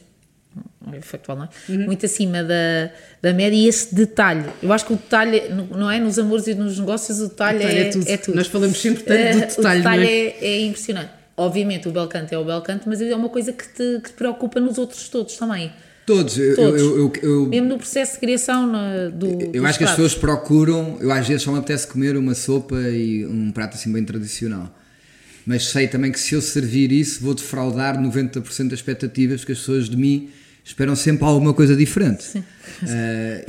[0.93, 1.49] é factual, não é?
[1.69, 1.87] Uhum.
[1.87, 2.91] Muito acima da,
[3.21, 4.45] da média e esse detalhe.
[4.63, 5.99] Eu acho que o detalhe, não é?
[5.99, 8.09] Nos amores e nos negócios, o detalhe, o detalhe é, é, tudo.
[8.09, 8.35] é, tudo.
[8.37, 9.81] Nós falamos sempre tanto do detalhe.
[9.81, 10.29] O detalhe é?
[10.29, 10.47] é?
[10.47, 10.61] é?
[10.67, 11.11] impressionante.
[11.37, 14.61] Obviamente, o Belcanto é o Belcanto, mas é uma coisa que te, que te preocupa
[14.61, 15.73] nos outros todos também.
[16.07, 16.35] Todos.
[16.35, 16.81] Todos.
[16.81, 18.71] Eu, eu, eu, Mesmo no processo de criação
[19.13, 19.51] do.
[19.53, 20.99] Eu acho que as pessoas procuram.
[21.01, 24.73] Eu às vezes só me apetece comer uma sopa e um prato assim bem tradicional.
[25.47, 29.59] Mas sei também que se eu servir isso, vou defraudar 90% das expectativas que as
[29.59, 30.31] pessoas de mim
[30.65, 32.39] esperam sempre alguma coisa diferente.
[32.39, 32.43] Uh,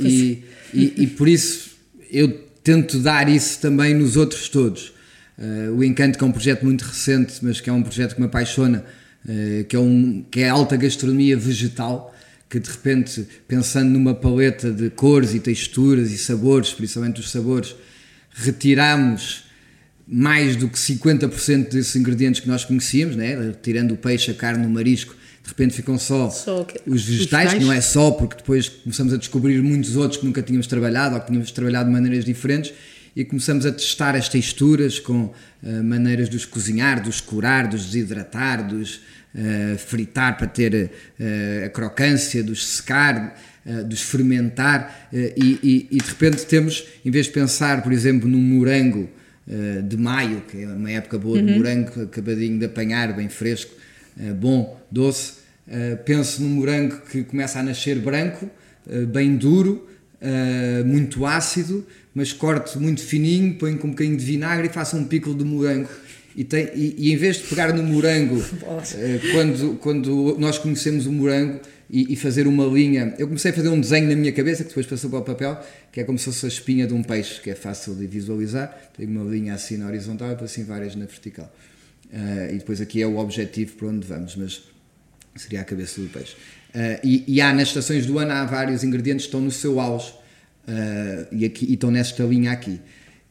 [0.00, 0.44] e,
[0.74, 1.70] e, e, por isso
[2.10, 2.28] eu
[2.62, 4.92] tento dar isso também nos outros todos.
[5.38, 8.20] Uh, o Encanto, que é um projeto muito recente, mas que é um projeto que
[8.20, 8.84] me apaixona,
[9.24, 12.14] uh, que, é um, que é alta gastronomia vegetal,
[12.48, 17.74] que de repente, pensando numa paleta de cores e texturas e sabores, principalmente os sabores,
[18.32, 19.44] retiramos
[20.06, 23.52] mais do que 50% desses ingredientes que nós conhecíamos, né?
[23.60, 26.80] tirando o peixe, a carne, o marisco, de repente ficam só, só que...
[26.86, 30.42] os vegetais, que não é só, porque depois começamos a descobrir muitos outros que nunca
[30.42, 32.72] tínhamos trabalhado ou que tínhamos trabalhado de maneiras diferentes
[33.16, 35.32] e começamos a testar as texturas com uh,
[35.82, 40.46] maneiras de os cozinhar, de os curar, de os desidratar, de os uh, fritar para
[40.46, 43.34] ter uh, a crocância, de os secar,
[43.88, 48.28] de os fermentar e, e, e, de repente temos, em vez de pensar, por exemplo,
[48.28, 49.10] num morango
[49.88, 51.58] de maio, que é uma época boa de uhum.
[51.58, 53.74] morango, acabadinho de apanhar, bem fresco,
[54.18, 55.34] eh, bom, doce.
[55.68, 58.48] Eh, penso num morango que começa a nascer branco,
[58.88, 59.88] eh, bem duro,
[60.84, 65.04] muito ácido, mas corte muito fininho, põe com um bocadinho de vinagre e faço um
[65.04, 65.86] pico de morango.
[66.34, 68.42] E, tem, e, e, em vez de pegar no morango,
[69.32, 73.68] quando, quando nós conhecemos o morango e, e, fazer uma linha, eu comecei a fazer
[73.68, 75.60] um desenho na minha cabeça que depois passou para o papel,
[75.92, 78.74] que é como se fosse a espinha de um peixe, que é fácil de visualizar.
[78.96, 81.54] Tenho uma linha assim na horizontal e assim várias na vertical.
[82.06, 84.62] Uh, e depois aqui é o objetivo para onde vamos, mas
[85.34, 86.34] seria a cabeça do peixe.
[86.74, 89.78] Uh, e, e, há nas estações do ano há vários ingredientes que estão no seu
[89.78, 90.14] auge
[90.68, 92.80] uh, e, aqui, e estão nesta linha aqui.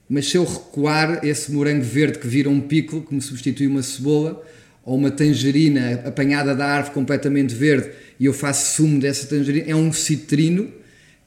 [0.08, 3.82] Mas se eu recuar esse morango verde que vira um pico, que me substitui uma
[3.82, 4.44] cebola,
[4.84, 9.76] ou uma tangerina apanhada da árvore completamente verde e eu faço sumo dessa tangerina, é
[9.76, 10.72] um citrino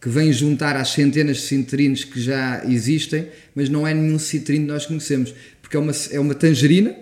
[0.01, 4.67] que vem juntar às centenas de citrinos que já existem, mas não é nenhum citrino
[4.67, 6.95] que nós conhecemos, porque é uma, é uma tangerina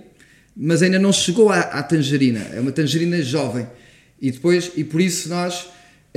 [0.57, 3.66] mas ainda não chegou à, à tangerina, é uma tangerina jovem.
[4.21, 5.69] E depois, e por isso nós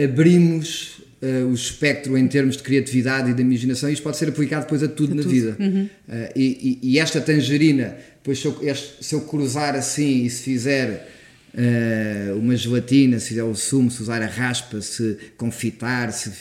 [0.02, 4.30] abrimos uh, o espectro em termos de criatividade e de imaginação, e isto pode ser
[4.30, 5.32] aplicado depois a tudo a na tudo.
[5.32, 5.56] vida.
[5.60, 5.90] Uhum.
[6.08, 10.30] Uh, e, e, e, esta tangerina, depois se eu, este, se eu, cruzar assim e
[10.30, 11.10] se fizer
[11.54, 16.32] uh, uma gelatina, se fizer o sumo, se usar a raspa, se confitar, se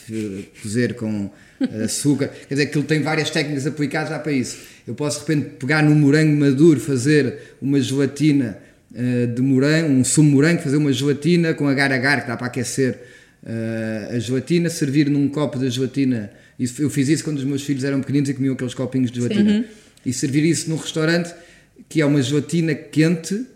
[0.62, 1.30] cozer com
[1.84, 5.56] açúcar, quer dizer, aquilo tem várias técnicas aplicadas já para isso eu posso de repente
[5.56, 8.58] pegar no morango maduro, fazer uma gelatina
[9.34, 12.98] de morango, um sumo morango, fazer uma gelatina com agar-agar, que dá para aquecer
[13.48, 16.30] uh, a gelatina, servir num copo de gelatina.
[16.58, 19.20] Isso, eu fiz isso quando os meus filhos eram pequeninos e comiam aqueles copinhos de
[19.20, 19.50] gelatina.
[19.50, 19.64] Uhum.
[20.04, 21.34] E servir isso num restaurante
[21.88, 23.46] que é uma gelatina quente,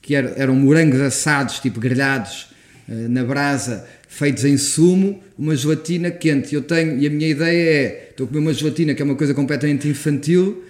[0.00, 2.48] que era, eram morangos assados, tipo grelhados
[2.88, 6.54] eh, na brasa, feitos em sumo, uma gelatina quente.
[6.54, 9.16] Eu tenho, e a minha ideia é: estou a comer uma gelatina que é uma
[9.16, 10.64] coisa completamente infantil,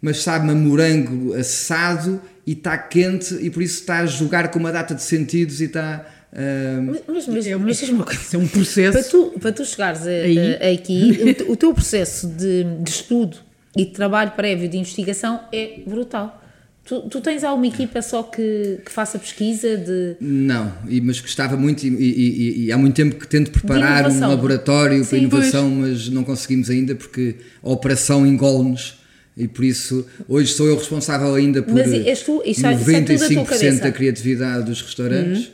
[0.00, 4.58] mas sabe-me a morango assado e está quente, e por isso está a jogar com
[4.58, 6.14] uma data de sentidos e está.
[6.32, 8.20] Uh, Mas, mas, mas, É, mas diz-me uma coisa.
[8.34, 8.92] É um processo.
[8.98, 13.38] Para tu, para tu chegares a- a- aqui, o, o teu processo de, de estudo
[13.76, 16.44] e de trabalho prévio de investigação é brutal.
[16.84, 20.16] Tu, tu tens alguma equipa só que, que faça pesquisa de.
[20.20, 24.98] Não, mas gostava muito e, e- e- há muito tempo que tento preparar um laboratório
[25.00, 28.98] para Sim, inovação, mas não conseguimos ainda porque a operação engole-nos
[29.36, 32.90] e por isso hoje sou eu responsável ainda por Mas és tu- isso é- isso
[32.90, 33.82] é tudo da tua 95% cabeça.
[33.82, 35.50] da criatividade dos restaurantes.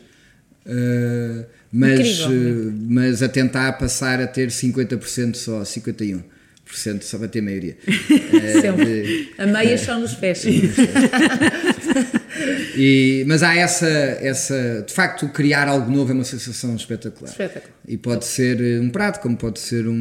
[0.66, 2.68] Uh, mas, Incrível.
[2.70, 6.22] uh, mas a tentar passar a ter 50% só, 51%
[7.02, 7.76] só para ter maioria.
[8.34, 10.44] Uh, A meias só nos pés.
[12.76, 14.84] e, mas há essa, essa.
[14.86, 17.30] De facto, criar algo novo é uma sensação espetacular.
[17.30, 17.72] Espetáculo.
[17.86, 19.92] E pode ser eh, um prato, como pode ser um,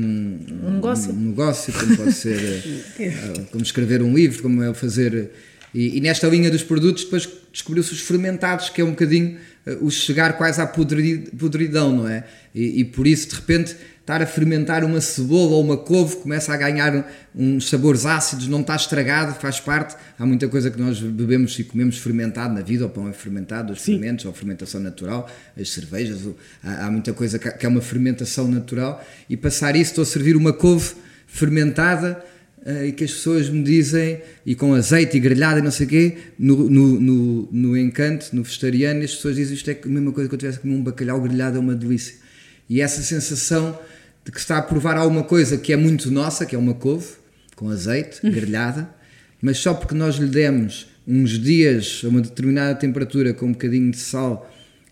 [0.64, 1.12] Um negócio.
[1.12, 2.64] um negócio, como pode ser
[3.00, 3.12] eh,
[3.52, 5.14] como escrever um livro, como é fazer.
[5.14, 5.28] eh,
[5.74, 9.38] E, e nesta linha dos produtos, depois descobriu-se os fermentados, que é um bocadinho eh,
[9.82, 12.26] o chegar quase à podri- podridão, não é?
[12.54, 16.54] E, e por isso, de repente, estar a fermentar uma cebola ou uma couve começa
[16.54, 19.96] a ganhar uns sabores ácidos, não está estragado, faz parte.
[20.20, 23.72] Há muita coisa que nós bebemos e comemos fermentado na vida, o pão é fermentado,
[23.72, 26.20] os fermentos, ou a fermentação natural, as cervejas,
[26.62, 29.02] há, há muita coisa que, que é uma fermentação natural.
[29.30, 30.92] E passar isso, estou a servir uma couve
[31.26, 32.22] fermentada
[32.66, 35.90] e que as pessoas me dizem, e com azeite e grelhada e não sei o
[35.90, 40.12] quê, no, no, no, no encanto, no vegetariano, as pessoas dizem isto é a mesma
[40.14, 42.16] coisa que eu tivesse comer um bacalhau grelhado, é uma delícia.
[42.70, 43.78] E essa sensação
[44.24, 47.08] de que está a provar alguma coisa que é muito nossa, que é uma couve,
[47.56, 48.90] com azeite, grelhada,
[49.42, 53.92] mas só porque nós lhe demos uns dias a uma determinada temperatura com um bocadinho
[53.92, 54.50] de sal,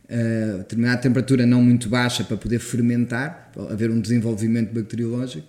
[0.10, 5.48] a determinada temperatura não muito baixa para poder fermentar, para haver um desenvolvimento bacteriológico,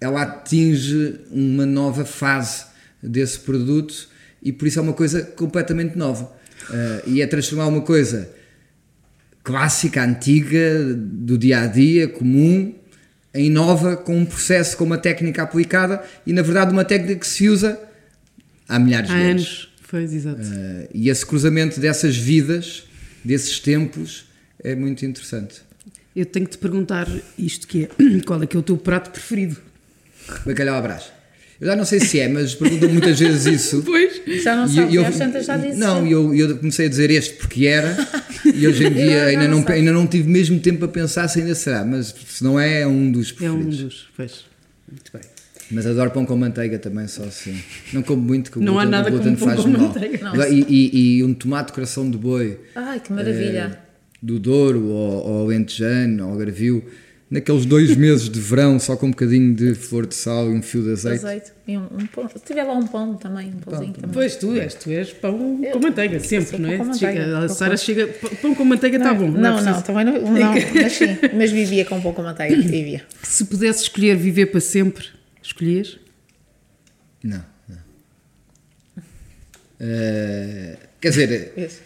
[0.00, 2.64] ela atinge uma nova fase
[3.02, 4.08] desse produto
[4.42, 6.32] e por isso é uma coisa completamente nova.
[6.72, 8.30] Eh, e é transformar uma coisa
[9.42, 12.74] clássica, antiga, do dia a dia, comum,
[13.34, 17.26] em nova, com um processo, com uma técnica aplicada e, na verdade, uma técnica que
[17.26, 17.78] se usa
[18.68, 19.30] há milhares Há de anos.
[19.30, 19.70] anos.
[19.90, 20.40] Pois, exato.
[20.40, 22.84] Eh, e esse cruzamento dessas vidas,
[23.24, 24.26] desses tempos,
[24.62, 25.62] é muito interessante.
[26.14, 27.08] Eu tenho que te perguntar
[27.38, 29.56] isto que é, qual é que é o teu prato preferido?
[30.46, 31.04] Bacalhau à brás.
[31.60, 33.82] Eu já não sei se é, mas perguntam muitas vezes isso.
[33.84, 34.22] Pois.
[34.42, 35.78] Já não E sabes, eu- tantas já disse.
[35.78, 37.96] Não, eu, eu comecei a dizer este porque era,
[38.54, 41.40] e hoje em dia ainda não não, ainda não tive mesmo tempo a pensar se
[41.40, 43.78] ainda será, mas se não é, é um dos É um preferidos.
[43.78, 44.08] dos.
[44.16, 44.44] Pois.
[44.90, 45.22] Muito bem.
[45.72, 47.56] Mas adoro pão com manteiga também, só assim.
[47.92, 49.82] Não como muito, que o Não há nada glúten como pão faz com mal.
[49.88, 50.18] manteiga.
[50.24, 50.44] Não.
[50.48, 53.78] E, e- e um tomate coração de boi Ai, que maravilha.
[54.22, 56.84] do Douro ou, ou Alentejano ou Algarvio,
[57.30, 60.60] naqueles dois meses de verão, só com um bocadinho de flor de sal e um
[60.62, 61.24] fio de azeite.
[61.24, 61.52] Azeite.
[61.68, 62.28] E um, um pão.
[62.28, 64.10] Se tiver lá um pão também, um pãozinho também.
[64.12, 66.76] Pois tu és, tu és pão Eu- com manteiga, sou sempre, pão não é?
[66.78, 68.06] com Chega- manteiga, a pão Sara com- chega.
[68.42, 69.28] Pão com manteiga está bom.
[69.30, 72.26] Não, Não, é não, também não, não mas sim, mas vivia com um pouco de
[72.26, 73.02] manteiga, vivia.
[73.22, 75.06] Se pudesse escolher viver para sempre,
[75.42, 75.98] escolhias?
[77.22, 77.78] Não, não.
[79.78, 81.80] Eh, quer dizer, Esse.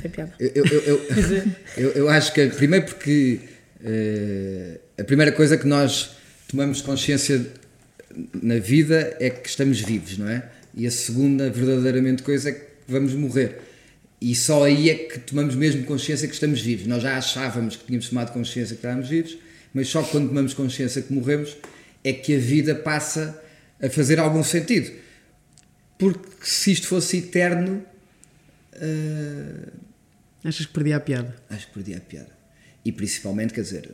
[0.00, 0.32] Tem piada.
[0.38, 1.06] eu, eu, eu,
[1.76, 3.40] eu, eu- acho que primeiro porque
[3.84, 6.10] eh, a primeira coisa que nós
[6.48, 7.46] tomamos consciência
[8.42, 10.44] na vida é que estamos vivos, não é?
[10.74, 13.58] E a segunda verdadeiramente coisa é que vamos morrer.
[14.20, 16.86] E só aí é que tomamos mesmo consciência que estamos vivos.
[16.86, 19.38] Nós já achávamos que tínhamos tomado consciência que estávamos vivos,
[19.72, 21.56] mas só quando tomamos consciência que morremos
[22.02, 23.40] é que a vida passa
[23.80, 24.90] a fazer algum sentido.
[25.98, 27.84] Porque se isto fosse eterno,
[28.80, 29.68] eh,
[30.44, 31.34] Achas que perdi a piada?
[31.50, 32.30] acho que perdi a piada.
[32.84, 33.90] E principalmente, quer dizer,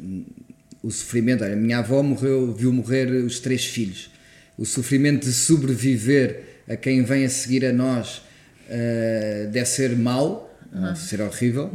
[0.82, 1.42] o sofrimento.
[1.42, 4.10] Olha, a minha avó morreu, viu morrer os três filhos.
[4.56, 8.22] O sofrimento de sobreviver a quem vem a seguir a nós
[8.68, 11.70] eh, deve ser mau, deve ser horrível.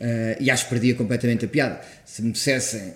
[0.00, 1.80] Eh, e acho que perdia completamente a piada.
[2.06, 2.94] Se me dissessem.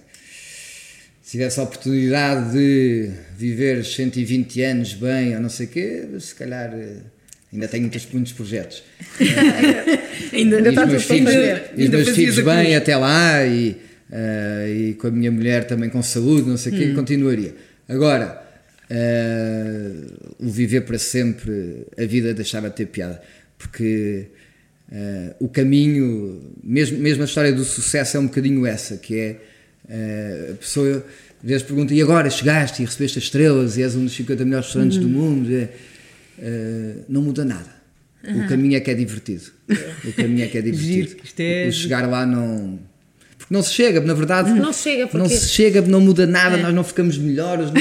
[1.22, 6.34] Se tivesse a oportunidade de viver 120 anos bem ou não sei o quê, se
[6.34, 7.02] calhar eh,
[7.52, 8.82] ainda tenho muitos, muitos projetos.
[10.32, 11.72] Ainda, E os está meus filhos, para e fazer.
[11.74, 12.46] os Ainda meus filhos cruz.
[12.56, 13.76] bem até lá e,
[14.12, 16.78] eh, e com a minha mulher também com saúde, não sei o Hum.
[16.78, 17.54] quê, continuaria.
[17.88, 18.42] Agora,
[18.90, 19.92] eh,
[20.38, 23.20] o viver para sempre, a vida deixava de ter piada,
[23.56, 24.26] porque
[24.92, 29.36] eh, o caminho, mesmo, mesmo a história do sucesso é um bocadinho essa, que é
[30.50, 31.02] a pessoa
[31.42, 34.44] às vezes pergunta, e agora chegaste e recebeste as estrelas e és um dos 50
[34.44, 35.02] melhores restaurantes Hum.
[35.02, 35.54] do mundo?
[35.54, 35.68] É,
[36.38, 37.78] uh, não muda nada.
[38.24, 39.44] O caminho é que é divertido.
[40.04, 41.08] O caminho é que é divertido.
[41.10, 42.78] Giro, é- O chegar lá não.
[43.38, 44.52] Porque não se chega, na verdade.
[44.52, 47.80] Não se chega, porque- Não se chega, não muda nada, nós não ficamos melhores, não,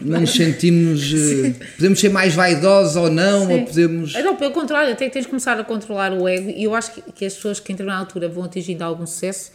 [0.12, 1.02] não nos sentimos.
[1.12, 4.14] eh, podemos ser mais vaidosos ou não, ou podemos.
[4.14, 6.92] Não, pelo contrário, até que tens de começar a controlar o ego e eu acho
[6.94, 9.50] que, que as pessoas que em determinada altura vão atingindo algum sucesso,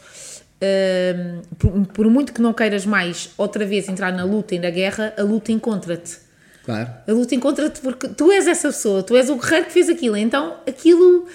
[1.58, 5.14] por, por muito que não queiras mais outra vez entrar na luta e na guerra,
[5.16, 6.18] a luta encontra-te.
[6.64, 6.90] Claro.
[7.06, 10.16] A luta encontra-te porque tu és essa pessoa, tu és o guerreiro que fez aquilo,
[10.16, 11.26] então aquilo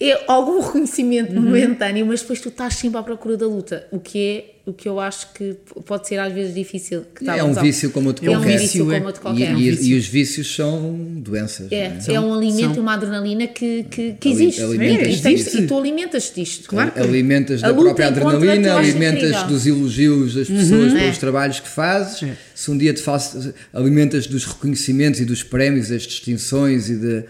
[0.00, 1.42] é algum reconhecimento Uhum.
[1.42, 4.86] momentâneo, mas depois tu estás sempre à procura da luta, o que é o que
[4.86, 7.02] eu acho que pode ser às vezes difícil.
[7.18, 8.58] Que É um vício como outro É um qualquer.
[8.58, 8.96] vício É.
[8.96, 9.52] como outro E, qualquer.
[9.52, 9.86] e- vício.
[9.86, 11.72] e os vícios são doenças.
[11.72, 12.00] É, não é?
[12.00, 14.60] São- é um alimento, são- uma adrenalina que, que, que existe.
[14.60, 16.68] alimentas e, tens- e tu alimentas disto.
[16.68, 16.92] Claro.
[16.96, 20.98] alimentas A da própria adrenalina, alimentas dos elogios das pessoas É.
[20.98, 22.22] pelos trabalhos que fazes.
[22.24, 22.36] É.
[22.54, 27.24] Se um dia te faz, alimentas dos reconhecimentos e dos prémios, das distinções e de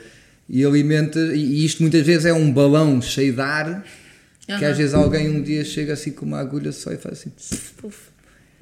[0.49, 3.84] e alimenta e isto muitas vezes é um balão cheio de ar
[4.46, 7.32] que às vezes alguém um dia chega assim com uma agulha só e faz assim
[7.76, 8.09] Puf.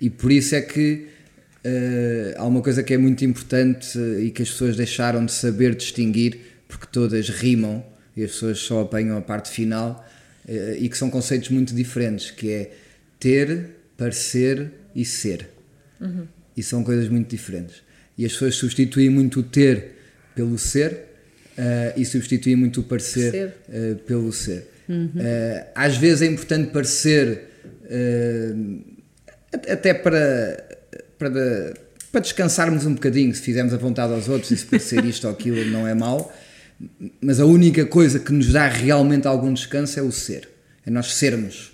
[0.01, 1.07] e por isso é que
[1.69, 5.33] eh, há uma coisa que é muito importante eh, e que as pessoas deixaram de
[5.33, 7.85] saber distinguir, porque todas rimam
[8.17, 10.09] e as pessoas só apanham a parte final,
[10.47, 12.73] eh, e que são conceitos muito diferentes, que é
[13.19, 15.49] ter, parecer e ser.
[16.57, 17.83] E são coisas muito diferentes.
[18.17, 19.97] E as pessoas substituem muito o ter
[20.37, 21.16] pelo ser
[21.97, 23.55] e substituem muito o parecer Ser.
[23.73, 24.69] eh, pelo ser.
[24.89, 27.43] Eh, às vezes é importante parecer
[27.89, 28.55] eh,
[29.53, 30.65] at- até para,
[31.19, 31.75] para,
[32.13, 35.33] para descansarmos um bocadinho, se fizermos a vontade aos outros e se parecer isto ou
[35.33, 36.33] aquilo não é mau,
[37.21, 40.49] mas a única coisa que nos dá realmente algum descanso é o ser,
[40.87, 41.73] é nós sermos,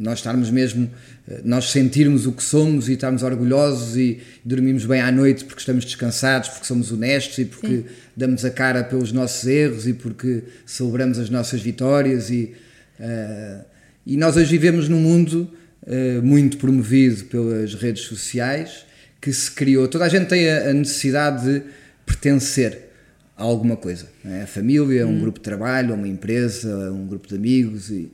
[0.00, 0.90] nós estarmos mesmo,
[1.28, 5.60] eh, nós sentirmos o que somos e estarmos orgulhosos e dormimos bem à noite porque
[5.60, 7.84] estamos descansados, porque somos honestos e porque
[8.16, 12.54] damos a cara pelos nossos erros e porque celebramos as nossas vitórias e,
[12.98, 13.60] eh,
[14.06, 15.50] e nós hoje vivemos num mundo
[15.86, 18.86] eh, muito promovido pelas redes sociais
[19.20, 21.62] que se criou, toda a gente tem a, a necessidade de
[22.06, 22.88] pertencer
[23.36, 24.42] a alguma coisa, é?
[24.42, 28.10] a família, um grupo de trabalho, uma empresa, um grupo de amigos e,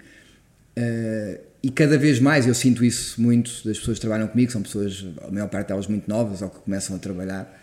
[0.76, 4.62] eh, e cada vez mais eu sinto isso muito das pessoas que trabalham comigo, são
[4.62, 7.62] pessoas, a maior parte delas muito novas ou que começam a trabalhar,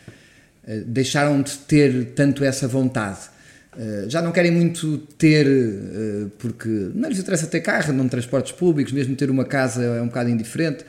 [0.65, 3.19] eh, deixaram de ter tanto essa vontade.
[3.77, 8.51] Eh, já não querem muito ter, eh, porque não lhes interessa ter carro, não transportes
[8.51, 10.85] públicos, mesmo ter uma casa é um bocado indiferente.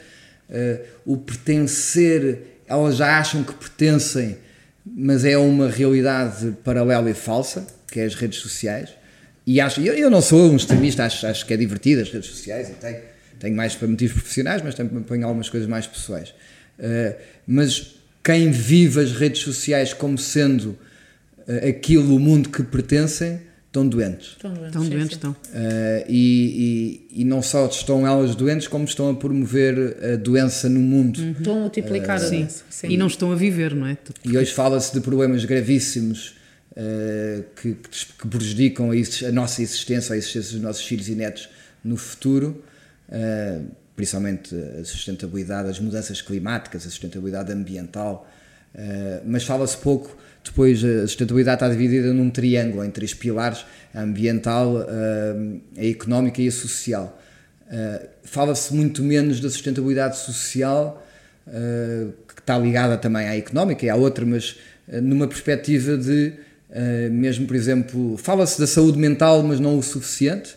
[1.07, 4.37] O pertencer, elas já acham que pertencem,
[4.85, 8.91] mas é uma realidade paralela e falsa, que é as redes sociais.
[9.47, 12.30] E acho, eu, eu não sou um extremista, acho, acho que é divertido as redes
[12.30, 12.99] sociais, e tenho,
[13.38, 16.34] tenho mais para motivos profissionais, mas também ponho algumas coisas mais pessoais.
[16.78, 17.16] Eh,
[17.47, 20.78] mas quem vive as redes sociais como sendo
[21.47, 23.38] eh, aquilo, o mundo que pertencem,
[23.74, 24.28] estão doentes.
[24.28, 25.14] Estão doentes, Estão sim, doentes, sim.
[25.14, 25.30] estão.
[25.32, 30.68] Uh, e, e, e não só estão elas doentes, como estão a promover a doença
[30.68, 31.20] no mundo.
[31.20, 32.38] Estão a multiplicar a Sim.
[32.38, 32.64] doença.
[32.70, 32.88] Sim.
[32.90, 33.99] E não estão a viver, não é?
[34.24, 36.34] E hoje fala-se de problemas gravíssimos
[36.75, 41.49] uh, que, que, prejudicam a, a nossa existência, a existência dos nossos filhos e netos
[41.85, 42.62] no futuro,
[43.09, 43.64] uh,
[43.97, 48.29] principalmente a sustentabilidade, as mudanças climáticas, a sustentabilidade ambiental,
[48.75, 50.16] uh, mas fala-se pouco.
[50.45, 53.64] Depois, a sustentabilidade está dividida num triângulo, em três pilares:
[53.95, 54.77] a ambiental,
[55.75, 57.18] a económica e a social.
[58.22, 61.03] Fala-se muito menos da sustentabilidade social,
[61.47, 64.57] que está ligada também à económica e à outra, mas
[64.87, 66.35] numa perspectiva de,
[66.75, 70.57] uh, mesmo por exemplo, fala-se da saúde mental, mas não o suficiente.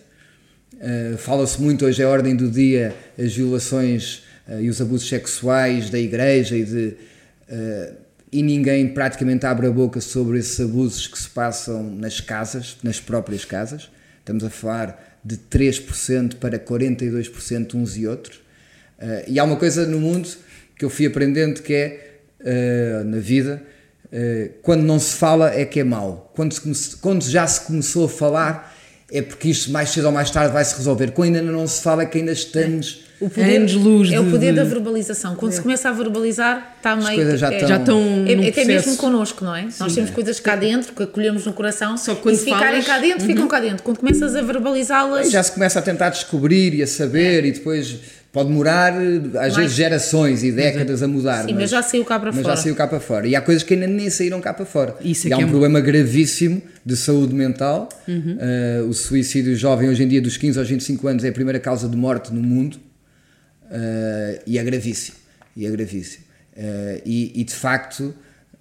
[0.74, 5.08] Uh, Fala-se muito hoje, é a ordem do dia, as violações uh, e os abusos
[5.08, 6.94] sexuais da igreja e de.
[8.32, 13.00] e ninguém praticamente abre a boca sobre esses abusos que se passam nas casas, nas
[13.00, 13.90] próprias casas.
[14.20, 18.42] Estamos a falar de 3% para 42% uns e outros.
[19.28, 20.28] E há uma coisa no mundo
[20.76, 23.64] que eu fui aprendendo que é, na vida,
[24.62, 26.32] quando não se fala é que é mau.
[26.36, 28.76] Quando, se quando já se começou a falar
[29.12, 31.12] é porque isto mais cedo ou mais tarde vai se resolver.
[31.12, 33.06] Quando ainda não se fala é que ainda estamos...
[33.20, 35.36] O poder, Anos-luz é o de- poder de- da verbalização.
[35.36, 37.16] Quando se começa a verbalizar, está meio.
[37.16, 38.68] coisas já é, estão- Já estão É, é até processo.
[38.68, 39.68] mesmo connosco, não é?
[39.80, 42.70] Nós temos coisas cá dentro que acolhemos no coração Só que quando e se ficarem
[42.82, 43.82] falas- cá dentro, ficam cá dentro.
[43.82, 47.54] Quando começas a verbalizá-las, E já se começa a tentar descobrir e a saber e
[47.54, 47.96] depois
[48.38, 48.94] pode demorar
[49.40, 51.46] às vezes gerações e décadas a mudar.
[51.46, 52.56] Sim, mas já saiu cá para mas fora.
[52.56, 53.28] já saiu cá para fora.
[53.28, 54.96] E há coisas que ainda nem saíram cá para fora.
[55.02, 57.90] Isso é e há um é- problema gravíssimo de saúde mental.
[58.08, 58.38] Uhum.
[58.38, 61.60] Uh, o suicídio jovem hoje em dia dos 15 aos 25 anos é a primeira
[61.60, 62.76] causa de morte no mundo.
[62.76, 65.18] Uh, e é gravíssimo.
[65.56, 66.24] E é gravíssimo.
[66.56, 68.14] Uh, e, e, de facto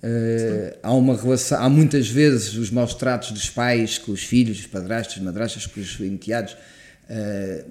[0.05, 4.61] Uh, há uma relação, há muitas vezes os maus tratos dos pais com os filhos,
[4.61, 7.65] os padrastos, madrastas, com os enteados, uh,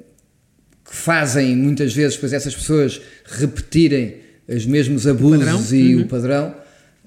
[0.87, 4.17] que fazem muitas vezes depois essas pessoas repetirem
[4.47, 6.03] os mesmos abusos o e uhum.
[6.03, 6.55] o padrão.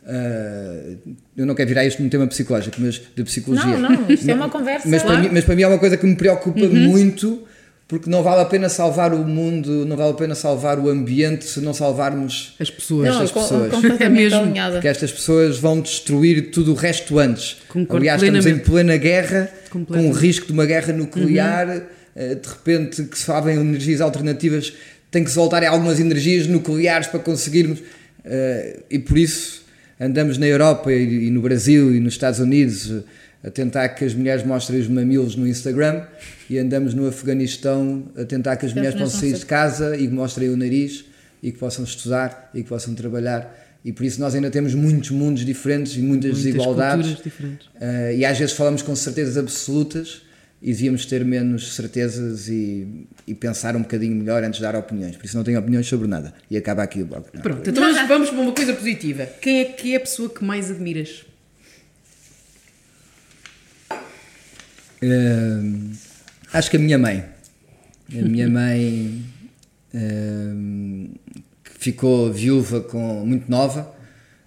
[0.02, 3.76] Uh, eu não quero virar isto num tema psicológico, mas de psicologia.
[3.76, 4.88] Não, não, isto é uma conversa.
[4.88, 6.74] Mas, para mim, mas para mim é uma coisa que me preocupa uhum.
[6.74, 7.46] muito
[7.88, 11.46] porque não vale a pena salvar o mundo, não vale a pena salvar o ambiente
[11.46, 13.08] se não salvarmos as pessoas.
[13.08, 13.72] Não, as pessoas.
[13.98, 14.52] É mesmo.
[14.72, 17.56] Porque estas pessoas vão destruir tudo o resto antes.
[17.66, 21.68] Concordo Aliás, estamos em plena guerra, com o risco de uma guerra nuclear.
[21.68, 21.82] Uhum.
[22.18, 24.72] Eh, de repente, que se falem energias alternativas,
[25.08, 27.78] tem que se voltar a algumas energias nucleares para conseguirmos.
[28.24, 29.62] Eh, e por isso
[30.00, 33.04] andamos na Europa e no Brasil e nos Estados Unidos
[33.44, 36.02] a tentar que as mulheres mostrem os mamilos no Instagram
[36.50, 40.48] e andamos no Afeganistão a tentar que as mulheres possam sair de casa e mostrem
[40.48, 41.04] o nariz
[41.40, 43.56] e que possam estudar e que possam trabalhar.
[43.84, 47.12] E por isso nós ainda temos muitos mundos diferentes e muitas, muitas desigualdades.
[47.12, 50.22] Uh, e às vezes falamos com certezas absolutas
[50.60, 55.16] e devíamos ter menos certezas e, e, pensar um bocadinho melhor antes de dar opiniões.
[55.16, 56.34] Por isso não tenho opiniões sobre nada.
[56.50, 57.24] E acaba aqui o blog.
[57.42, 59.24] Pronto, então vamos para uma coisa positiva.
[59.40, 61.24] Quem é que é a pessoa que mais admiras?
[65.00, 65.92] Uh,
[66.52, 67.24] acho que a minha mãe.
[68.12, 69.24] A minha mãe
[69.94, 71.18] uh,
[71.62, 73.94] que ficou viúva com, muito nova,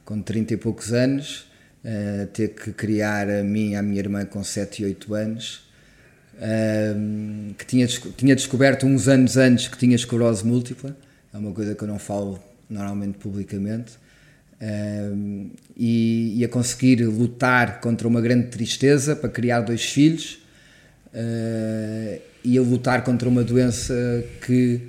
[0.04, 1.50] com 30 e poucos anos,
[1.86, 5.71] uh, ter que criar a mim e a minha irmã com 7 e 8 anos,
[6.42, 10.96] uh, que tinha, tinha descoberto uns anos antes que tinha esclerose múltipla,
[11.34, 12.40] é uma coisa que eu não falo
[12.70, 13.94] normalmente publicamente,
[15.76, 20.38] e, e, a conseguir lutar contra uma grande tristeza para criar dois filhos
[21.08, 24.82] uh, e a lutar contra uma doença que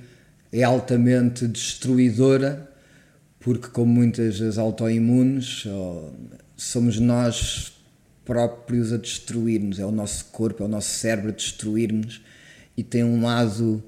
[0.52, 2.68] é altamente destruidora,
[3.40, 5.64] porque, como muitas das autoimunes,
[6.54, 7.72] somos nós
[8.24, 12.22] próprios a destruir-nos, é o nosso corpo, é o nosso cérebro a destruir-nos.
[12.76, 13.82] E tem um lado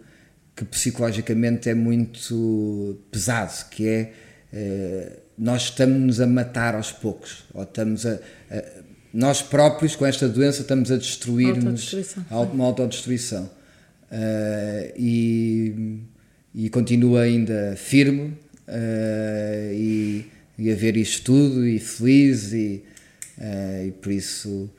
[0.54, 4.12] que psicologicamente é muito pesado, que é
[4.52, 8.20] uh, nós estamos a matar aos poucos, ou estamos a,
[8.50, 11.94] a nós próprios com esta doença estamos a destruir-nos
[12.52, 13.48] uma autodestruição.
[14.10, 16.00] Uh, e,
[16.52, 18.36] e continua ainda firme
[18.68, 20.26] uh, e,
[20.58, 22.82] e, a ver isto tudo e feliz e,
[23.38, 24.70] uh, e por isso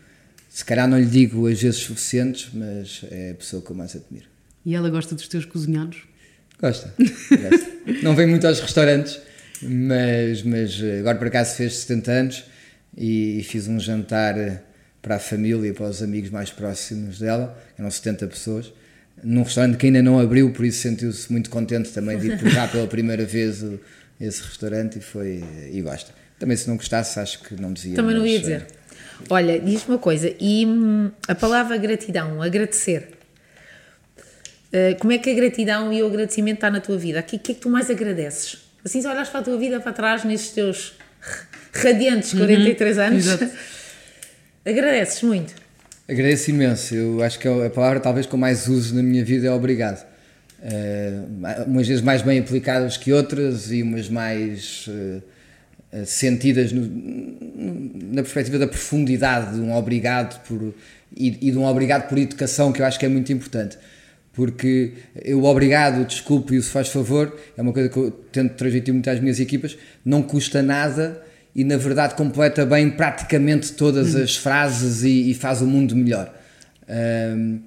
[0.49, 3.95] se calhar não lhe digo as vezes suficientes mas é a pessoa que eu mais
[3.95, 4.28] admiro
[4.66, 6.03] e ela gosta dos teus cozinhados?
[6.60, 7.72] Gosta, gosta.
[8.01, 9.20] não vem muito aos restaurantes
[9.62, 12.43] mas, mas agora por acaso fez 70 anos
[12.97, 14.36] e fiz um jantar
[15.01, 18.74] para a família e para os amigos mais próximos dela, eram 70 pessoas,
[19.24, 22.72] num restaurante que ainda não abriu, por isso sentiu-se muito contente também de ir provar
[22.72, 23.80] pela primeira vez o,
[24.20, 26.12] esse restaurante e foi e gosta.
[26.39, 27.95] Também se não gostasse, acho que não dizia.
[27.95, 28.61] Também não ia dizer.
[28.69, 28.75] Eh,
[29.29, 33.09] Olha, diz uma coisa, e hum, a palavra gratidão, agradecer,
[34.73, 37.21] uh, como é que a gratidão e o agradecimento está na tua vida?
[37.21, 38.57] O que, que é que tu mais agradeces?
[38.83, 40.93] Assim, se olhas para a tua vida para trás, nesses teus
[41.73, 43.25] radiantes 43 uhum, anos.
[43.25, 43.49] Exato.
[44.65, 45.53] Agradeces muito.
[46.07, 46.93] Agradeço imenso.
[46.93, 50.05] Eu acho que a palavra talvez que eu mais uso na minha vida é obrigado.
[50.59, 55.21] Uh, umas vezes mais bem aplicadas que outras e umas mais uh,
[56.05, 56.81] sentidas no,
[58.13, 60.73] na perspectiva da profundidade de um obrigado por,
[61.15, 63.77] e, e, de um obrigado por educação que eu acho que é muito importante.
[64.33, 64.93] Porque
[65.33, 68.55] o obrigado, o desculpe e o se faz favor é uma coisa que eu tento
[68.55, 71.21] transmitir muito às minhas equipas, não custa nada
[71.55, 74.23] e na verdade completa bem praticamente todas uhum.
[74.23, 76.33] as frases e, e, faz o mundo melhor.
[76.89, 77.61] Um,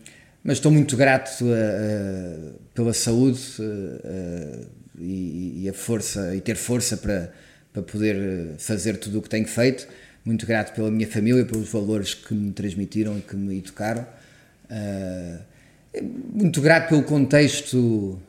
[0.45, 4.67] mas estou muito grato uh, uh, pela saúde uh,
[5.01, 7.33] e, e, a força e ter força para,
[7.79, 9.87] para poder fazer tudo o que tenho feito.
[10.25, 14.07] Muito grato pela minha família, pelos valores que me transmitiram e que me educaram.
[16.35, 18.21] muito grato pelo contexto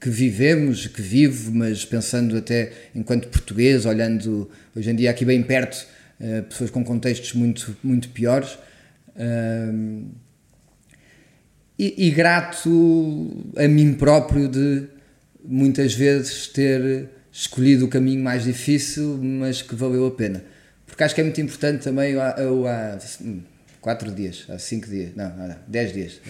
[0.00, 5.42] que vivemos, que vivo, mas pensando até enquanto português, olhando hoje em dia aqui bem
[5.42, 5.86] perto,
[6.20, 8.56] uh, pessoas com contextos muito, muito piores.
[9.16, 10.06] Uh,
[11.76, 14.84] e, e, grato a mim próprio de
[15.44, 20.42] muitas vezes ter escolhido o caminho mais difícil, mas que valeu a pena.
[20.86, 22.98] Porque acho que é muito importante também, eu, eu há
[23.80, 26.20] quatro dias, há cinco dias, não, não, dez dias,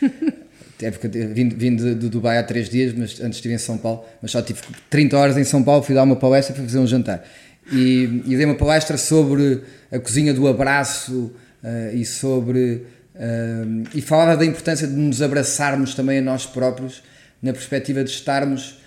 [0.80, 3.78] é porque vim, vim de, de, Dubai há três dias, mas antes estive em São
[3.78, 4.60] Paulo, mas só tive
[4.90, 7.24] 30 horas em São Paulo, fui dar uma palestra para fazer um jantar.
[7.70, 12.84] E, e dei uma palestra sobre a cozinha do abraço uh, e sobre.
[13.14, 17.02] Uh, e falava da importância de nos abraçarmos também a nós próprios,
[17.40, 18.81] na perspectiva de estarmos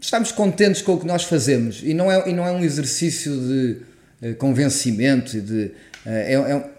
[0.00, 3.32] estamos contentes com o que nós fazemos e não é, e não é um exercício
[3.36, 3.76] de
[4.30, 5.70] uh, convencimento e de uh,
[6.06, 6.70] é, é,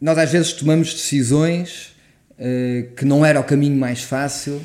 [0.00, 1.94] nós às vezes tomamos decisões
[2.32, 4.60] uh, que não era o caminho mais fácil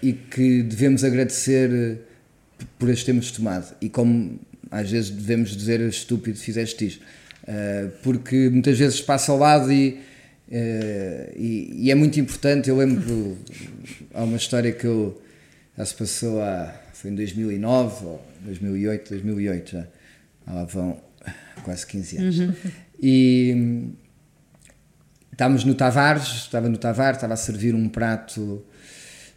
[0.00, 1.98] e que devemos agradecer
[2.78, 3.74] por as termos tomado.
[3.80, 4.38] E como
[4.70, 7.04] às vezes devemos dizer estúpido fizeste isto.
[8.04, 10.00] Porque muitas vezes passa ao lado e
[10.54, 12.68] e, e, é muito importante.
[12.68, 13.38] Eu lembro,
[14.12, 15.20] há uma história que eu,
[15.76, 19.86] já se passou há, foi em 2009 ou 2008, 2008 já,
[20.46, 21.00] lá vão
[21.64, 22.38] quase 15 anos.
[22.38, 22.54] Uhum.
[23.02, 23.88] E
[25.32, 28.64] estávamos no Tavares, estava no Tavares, estava a servir um prato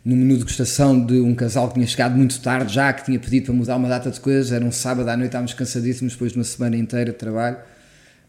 [0.04, 3.20] no menu de degustação de um casal que tinha chegado muito tarde já, que tinha
[3.20, 6.32] pedido para mudar uma data de coisas, era um sábado à noite, estávamos cansadíssimos depois
[6.32, 7.58] de uma semana inteira de trabalho,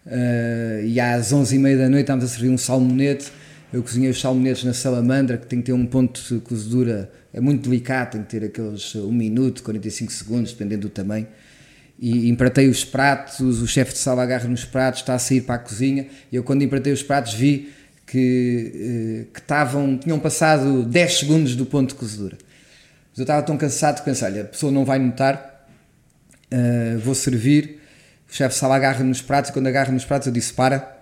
[0.07, 3.31] uh, e às 11h30 da noite estávamos a servir um salmonete,
[3.73, 7.41] eu cozinhei os salmonetes na salamandra, que tem que ter um ponto de cozedura, é
[7.41, 11.27] muito delicado, tem que ter aqueles 1 minuto, 45 segundos, dependendo do tamanho.
[11.99, 15.57] E empratei os pratos, o chefe de sala agarra nos pratos, está a sair para
[15.57, 16.07] a cozinha.
[16.31, 17.73] E eu, quando empratei os pratos, vi
[18.07, 22.37] que, eh, que estavam, tinham passado 10 segundos do ponto de cozedura.
[23.11, 25.67] Mas eu estava tão cansado que pensei: olha, a pessoa não vai notar,
[26.53, 27.76] uh, vou servir.
[28.29, 30.99] O chefe de sala agarra nos pratos, e quando agarra nos pratos, eu disse: para,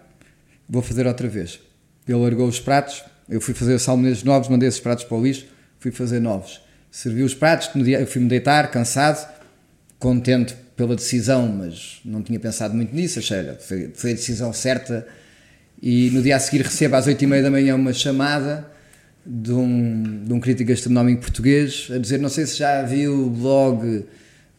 [0.68, 1.60] vou fazer outra vez.
[2.06, 5.46] Ele largou os pratos, eu fui fazer salmonedos novos, mandei esses pratos para o lixo,
[5.78, 6.62] fui fazer novos.
[6.90, 9.26] Servi os pratos, eu fui-me deitar, cansado,
[9.98, 15.06] contente pela decisão, mas não tinha pensado muito nisso, achei, foi, foi a decisão certa.
[15.82, 18.70] E no dia a seguir recebo às 8 e meia da manhã uma chamada
[19.26, 23.30] de um, de um crítico gastronómico português a dizer, não sei se já viu o
[23.30, 24.04] blog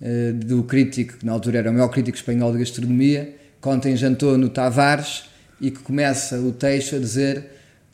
[0.01, 3.95] uh, do crítico, que na altura era o maior crítico espanhol de gastronomia, que ontem
[3.95, 5.23] jantou no Tavares
[5.59, 7.45] e que começa o texto a dizer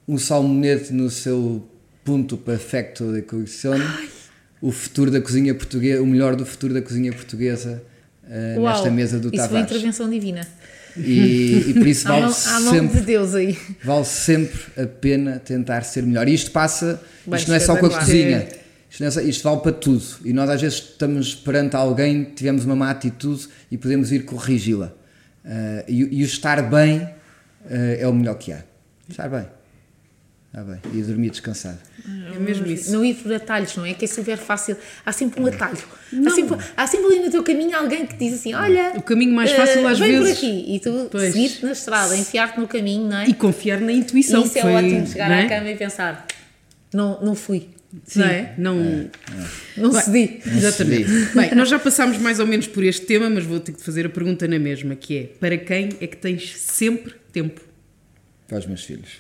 [0.08, 1.66] um salmonete no seu
[2.04, 3.76] ponto perfeito de cocção,
[4.62, 7.82] o futuro da cozinha portuguesa, o melhor do futuro da cozinha portuguesa
[8.26, 9.52] uh, nesta mesa do Tavares.
[9.52, 10.48] Isso foi intervenção divina.
[10.98, 13.58] E, e por isso vale, há sempre, de Deus aí.
[13.84, 16.28] vale sempre a pena tentar ser melhor.
[16.28, 18.61] E isto passa, Bem, isto não é só com a cozinha, é
[18.92, 20.04] só, isto, vale para tudo.
[20.26, 24.94] E nós às vezes estamos perante alguém, tivemos uma má atitude e podemos ir corrigi-la.
[25.46, 27.10] Uh, e, e o estar bem uh,
[28.00, 28.64] é o melhor que há.
[29.10, 29.48] Estar bem.
[30.54, 30.82] Ah, bem.
[30.94, 31.78] E dormir descansado.
[32.06, 32.92] É mesmo isso.
[32.92, 33.94] Não ir por atalhos, não é?
[33.94, 34.76] Que é super fácil.
[35.06, 35.78] Há sempre um atalho.
[36.28, 38.92] Há sempre, há sempre, ali no teu caminho alguém que diz assim: Olha.
[38.98, 40.40] O caminho mais fácil uh, às vem vezes.
[40.40, 40.76] por aqui.
[40.76, 43.28] E tu seguir na estrada, enfiar-te no caminho, não é?
[43.28, 44.42] E confiar na intuição.
[44.42, 45.46] E isso é foi, ótimo, chegar é?
[45.46, 46.28] à cama e pensar:
[46.94, 47.70] Não, não fui.
[48.06, 48.54] Sim, não é?
[48.58, 49.10] Não, é,
[49.78, 50.42] não Bem, cedi.
[50.46, 51.10] Exatamente.
[51.36, 54.06] Bem, nós já passámos mais ou menos por este tema, mas vou ter que fazer
[54.06, 57.62] a pergunta na mesma, que é, para quem é que tens sempre tempo?
[58.48, 59.20] Para os meus filhos.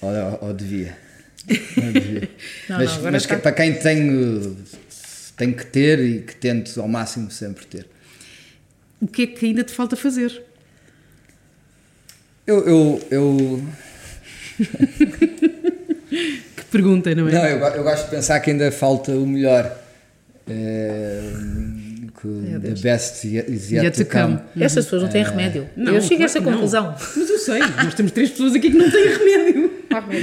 [0.00, 0.96] Ou, ou devia.
[1.76, 2.28] Não devia.
[2.68, 3.38] não, mas, não, mas está...
[3.38, 4.56] para quem tenho,
[5.36, 7.86] tem que ter e que tento ao máximo sempre ter.
[9.00, 10.42] O que é que ainda te falta fazer?
[12.46, 12.66] Eu.
[12.66, 13.68] eu, eu...
[16.72, 17.32] que pergunta, não é?
[17.32, 19.78] Não, eu, eu gosto de pensar que ainda falta o melhor.
[20.48, 21.20] É,
[22.22, 24.38] the best is yet, yet to come.
[24.38, 24.64] come.
[24.64, 25.68] Estas pessoas não têm remédio.
[25.76, 26.94] Não, eu chego a esta conclusão.
[27.16, 29.72] Mas eu sei, nós temos três pessoas aqui que não têm remédio.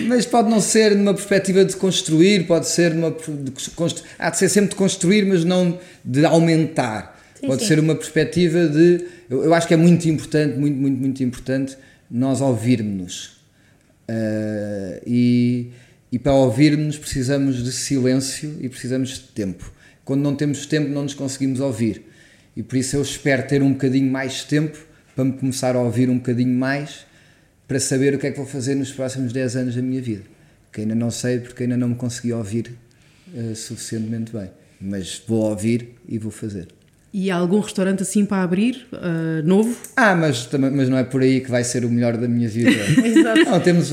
[0.08, 3.12] Mas pode não ser numa perspectiva de construir, pode ser numa.
[3.12, 7.20] De constru, há de ser sempre de construir, mas não de aumentar.
[7.40, 7.68] Sim, pode sim.
[7.68, 9.06] ser uma perspectiva de.
[9.30, 11.78] Eu, eu, acho que é muito importante, muito, muito, muito importante
[12.10, 13.40] nós ouvirmos-nos.
[14.10, 15.72] Uh, e,
[16.12, 19.72] e para ouvirmos precisamos de silêncio e precisamos de tempo.
[20.04, 22.04] Quando não temos tempo, não nos conseguimos ouvir.
[22.56, 24.78] E por isso eu espero ter um bocadinho mais de tempo
[25.16, 27.06] para me começar a ouvir um bocadinho mais
[27.68, 30.24] para saber o que é que vou fazer nos próximos 10 anos da minha vida.
[30.72, 32.74] Que ainda não sei porque ainda não me consegui ouvir
[33.34, 34.50] uh, suficientemente bem.
[34.82, 36.68] Mas vou ouvir e vou fazer.
[37.14, 39.76] E há algum restaurante assim para abrir, uh, novo?
[39.96, 42.72] Ah, mas, mas não é por aí que vai ser o melhor da minha vida.
[43.06, 43.46] Exato.
[43.46, 43.92] Não, temos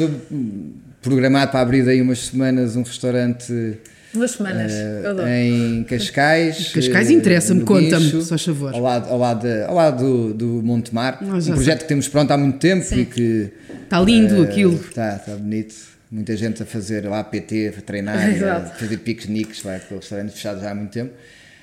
[1.07, 3.79] programado para abrir daí umas semanas um restaurante.
[4.13, 6.73] Duas semanas, uh, Em Cascais.
[6.73, 8.75] Cascais interessa-me, conta-me, só favor.
[8.75, 11.19] Ao lado, ao lado, ao lado do, do Montemar.
[11.23, 11.77] um projeto sei.
[11.77, 13.01] que temos pronto há muito tempo Sim.
[13.01, 13.53] e que
[13.85, 14.75] Está lindo uh, aquilo.
[14.75, 15.75] Está, está bonito.
[16.11, 20.63] Muita gente a fazer lá PT, a treinar, a fazer piqueniques, vai, com restaurantes fechados
[20.63, 21.13] já há muito tempo.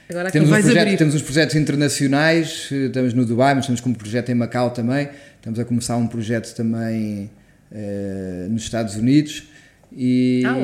[0.09, 3.93] Agora temos, uns projetos, temos uns projetos internacionais, estamos no Dubai, mas estamos com um
[3.93, 5.09] projeto em Macau também.
[5.37, 7.29] Estamos a começar um projeto também
[7.73, 9.43] uh, nos Estados Unidos.
[9.91, 10.55] E, ah,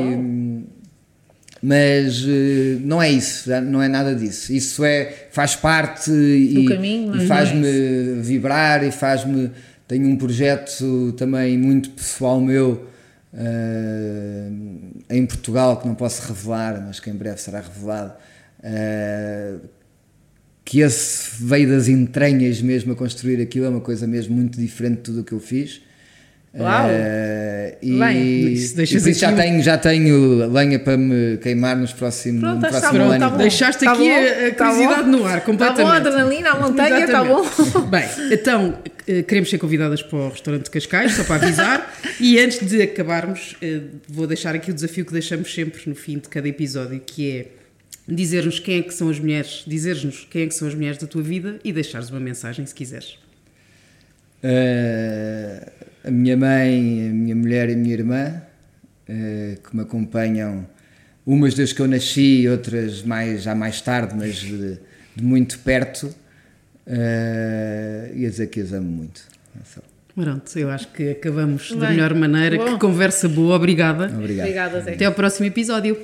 [1.61, 4.53] mas uh, não é isso, não é nada disso.
[4.53, 9.51] Isso é, faz parte e, e faz-me é vibrar e faz-me
[9.89, 12.87] tenho um projeto também muito pessoal meu
[13.33, 18.13] uh, em Portugal, que não posso revelar, mas que em breve será revelado,
[18.59, 19.59] uh,
[20.63, 24.97] que esse veio das entranhas mesmo a construir aquilo, é uma coisa mesmo muito diferente
[24.97, 25.81] de tudo o que eu fiz.
[26.57, 26.87] Uau!
[26.87, 31.93] Uh, e, Bem, isso e isso já tenho, já tenho lenha para me queimar nos
[31.93, 33.19] próximos, Pronto, no está próximo bom, ano.
[33.19, 33.37] tá bom.
[33.37, 35.09] Deixaste Tá aqui bom, a, a tá curiosidade bom.
[35.09, 35.77] no ar, completamente.
[35.77, 37.43] Tá bom, adrenalina, a montanha, tá bom.
[37.89, 41.93] Bem, então, eh, queremos ser convidadas para o restaurante de Cascais, só para avisar.
[42.19, 46.17] e antes de acabarmos, eh, vou deixar aqui o desafio que deixamos sempre no fim
[46.17, 47.45] de cada episódio, que é
[48.07, 51.05] dizer-nos quem é que são as mulheres, dizer-nos quem é que são as mulheres da
[51.05, 53.19] tua vida e deixares uma mensagem se quiseres.
[54.41, 55.69] Uh,
[56.03, 58.41] a minha mãe, a minha mulher e a minha irmã,
[59.07, 60.67] uh, que me acompanham,
[61.25, 64.77] umas desde que eu nasci, outras mais, já mais tarde, mas de,
[65.15, 69.21] de muito perto, uh, e a dizer que as amo muito.
[69.59, 69.81] É só.
[70.15, 72.57] Pronto, eu acho que acabamos da Bem, melhor maneira.
[72.57, 72.73] bom.
[72.73, 74.05] Que conversa boa, obrigada.
[74.05, 74.47] Obrigado.
[74.47, 74.93] Obrigada, Zé.
[74.93, 75.97] Até ao próximo episódio.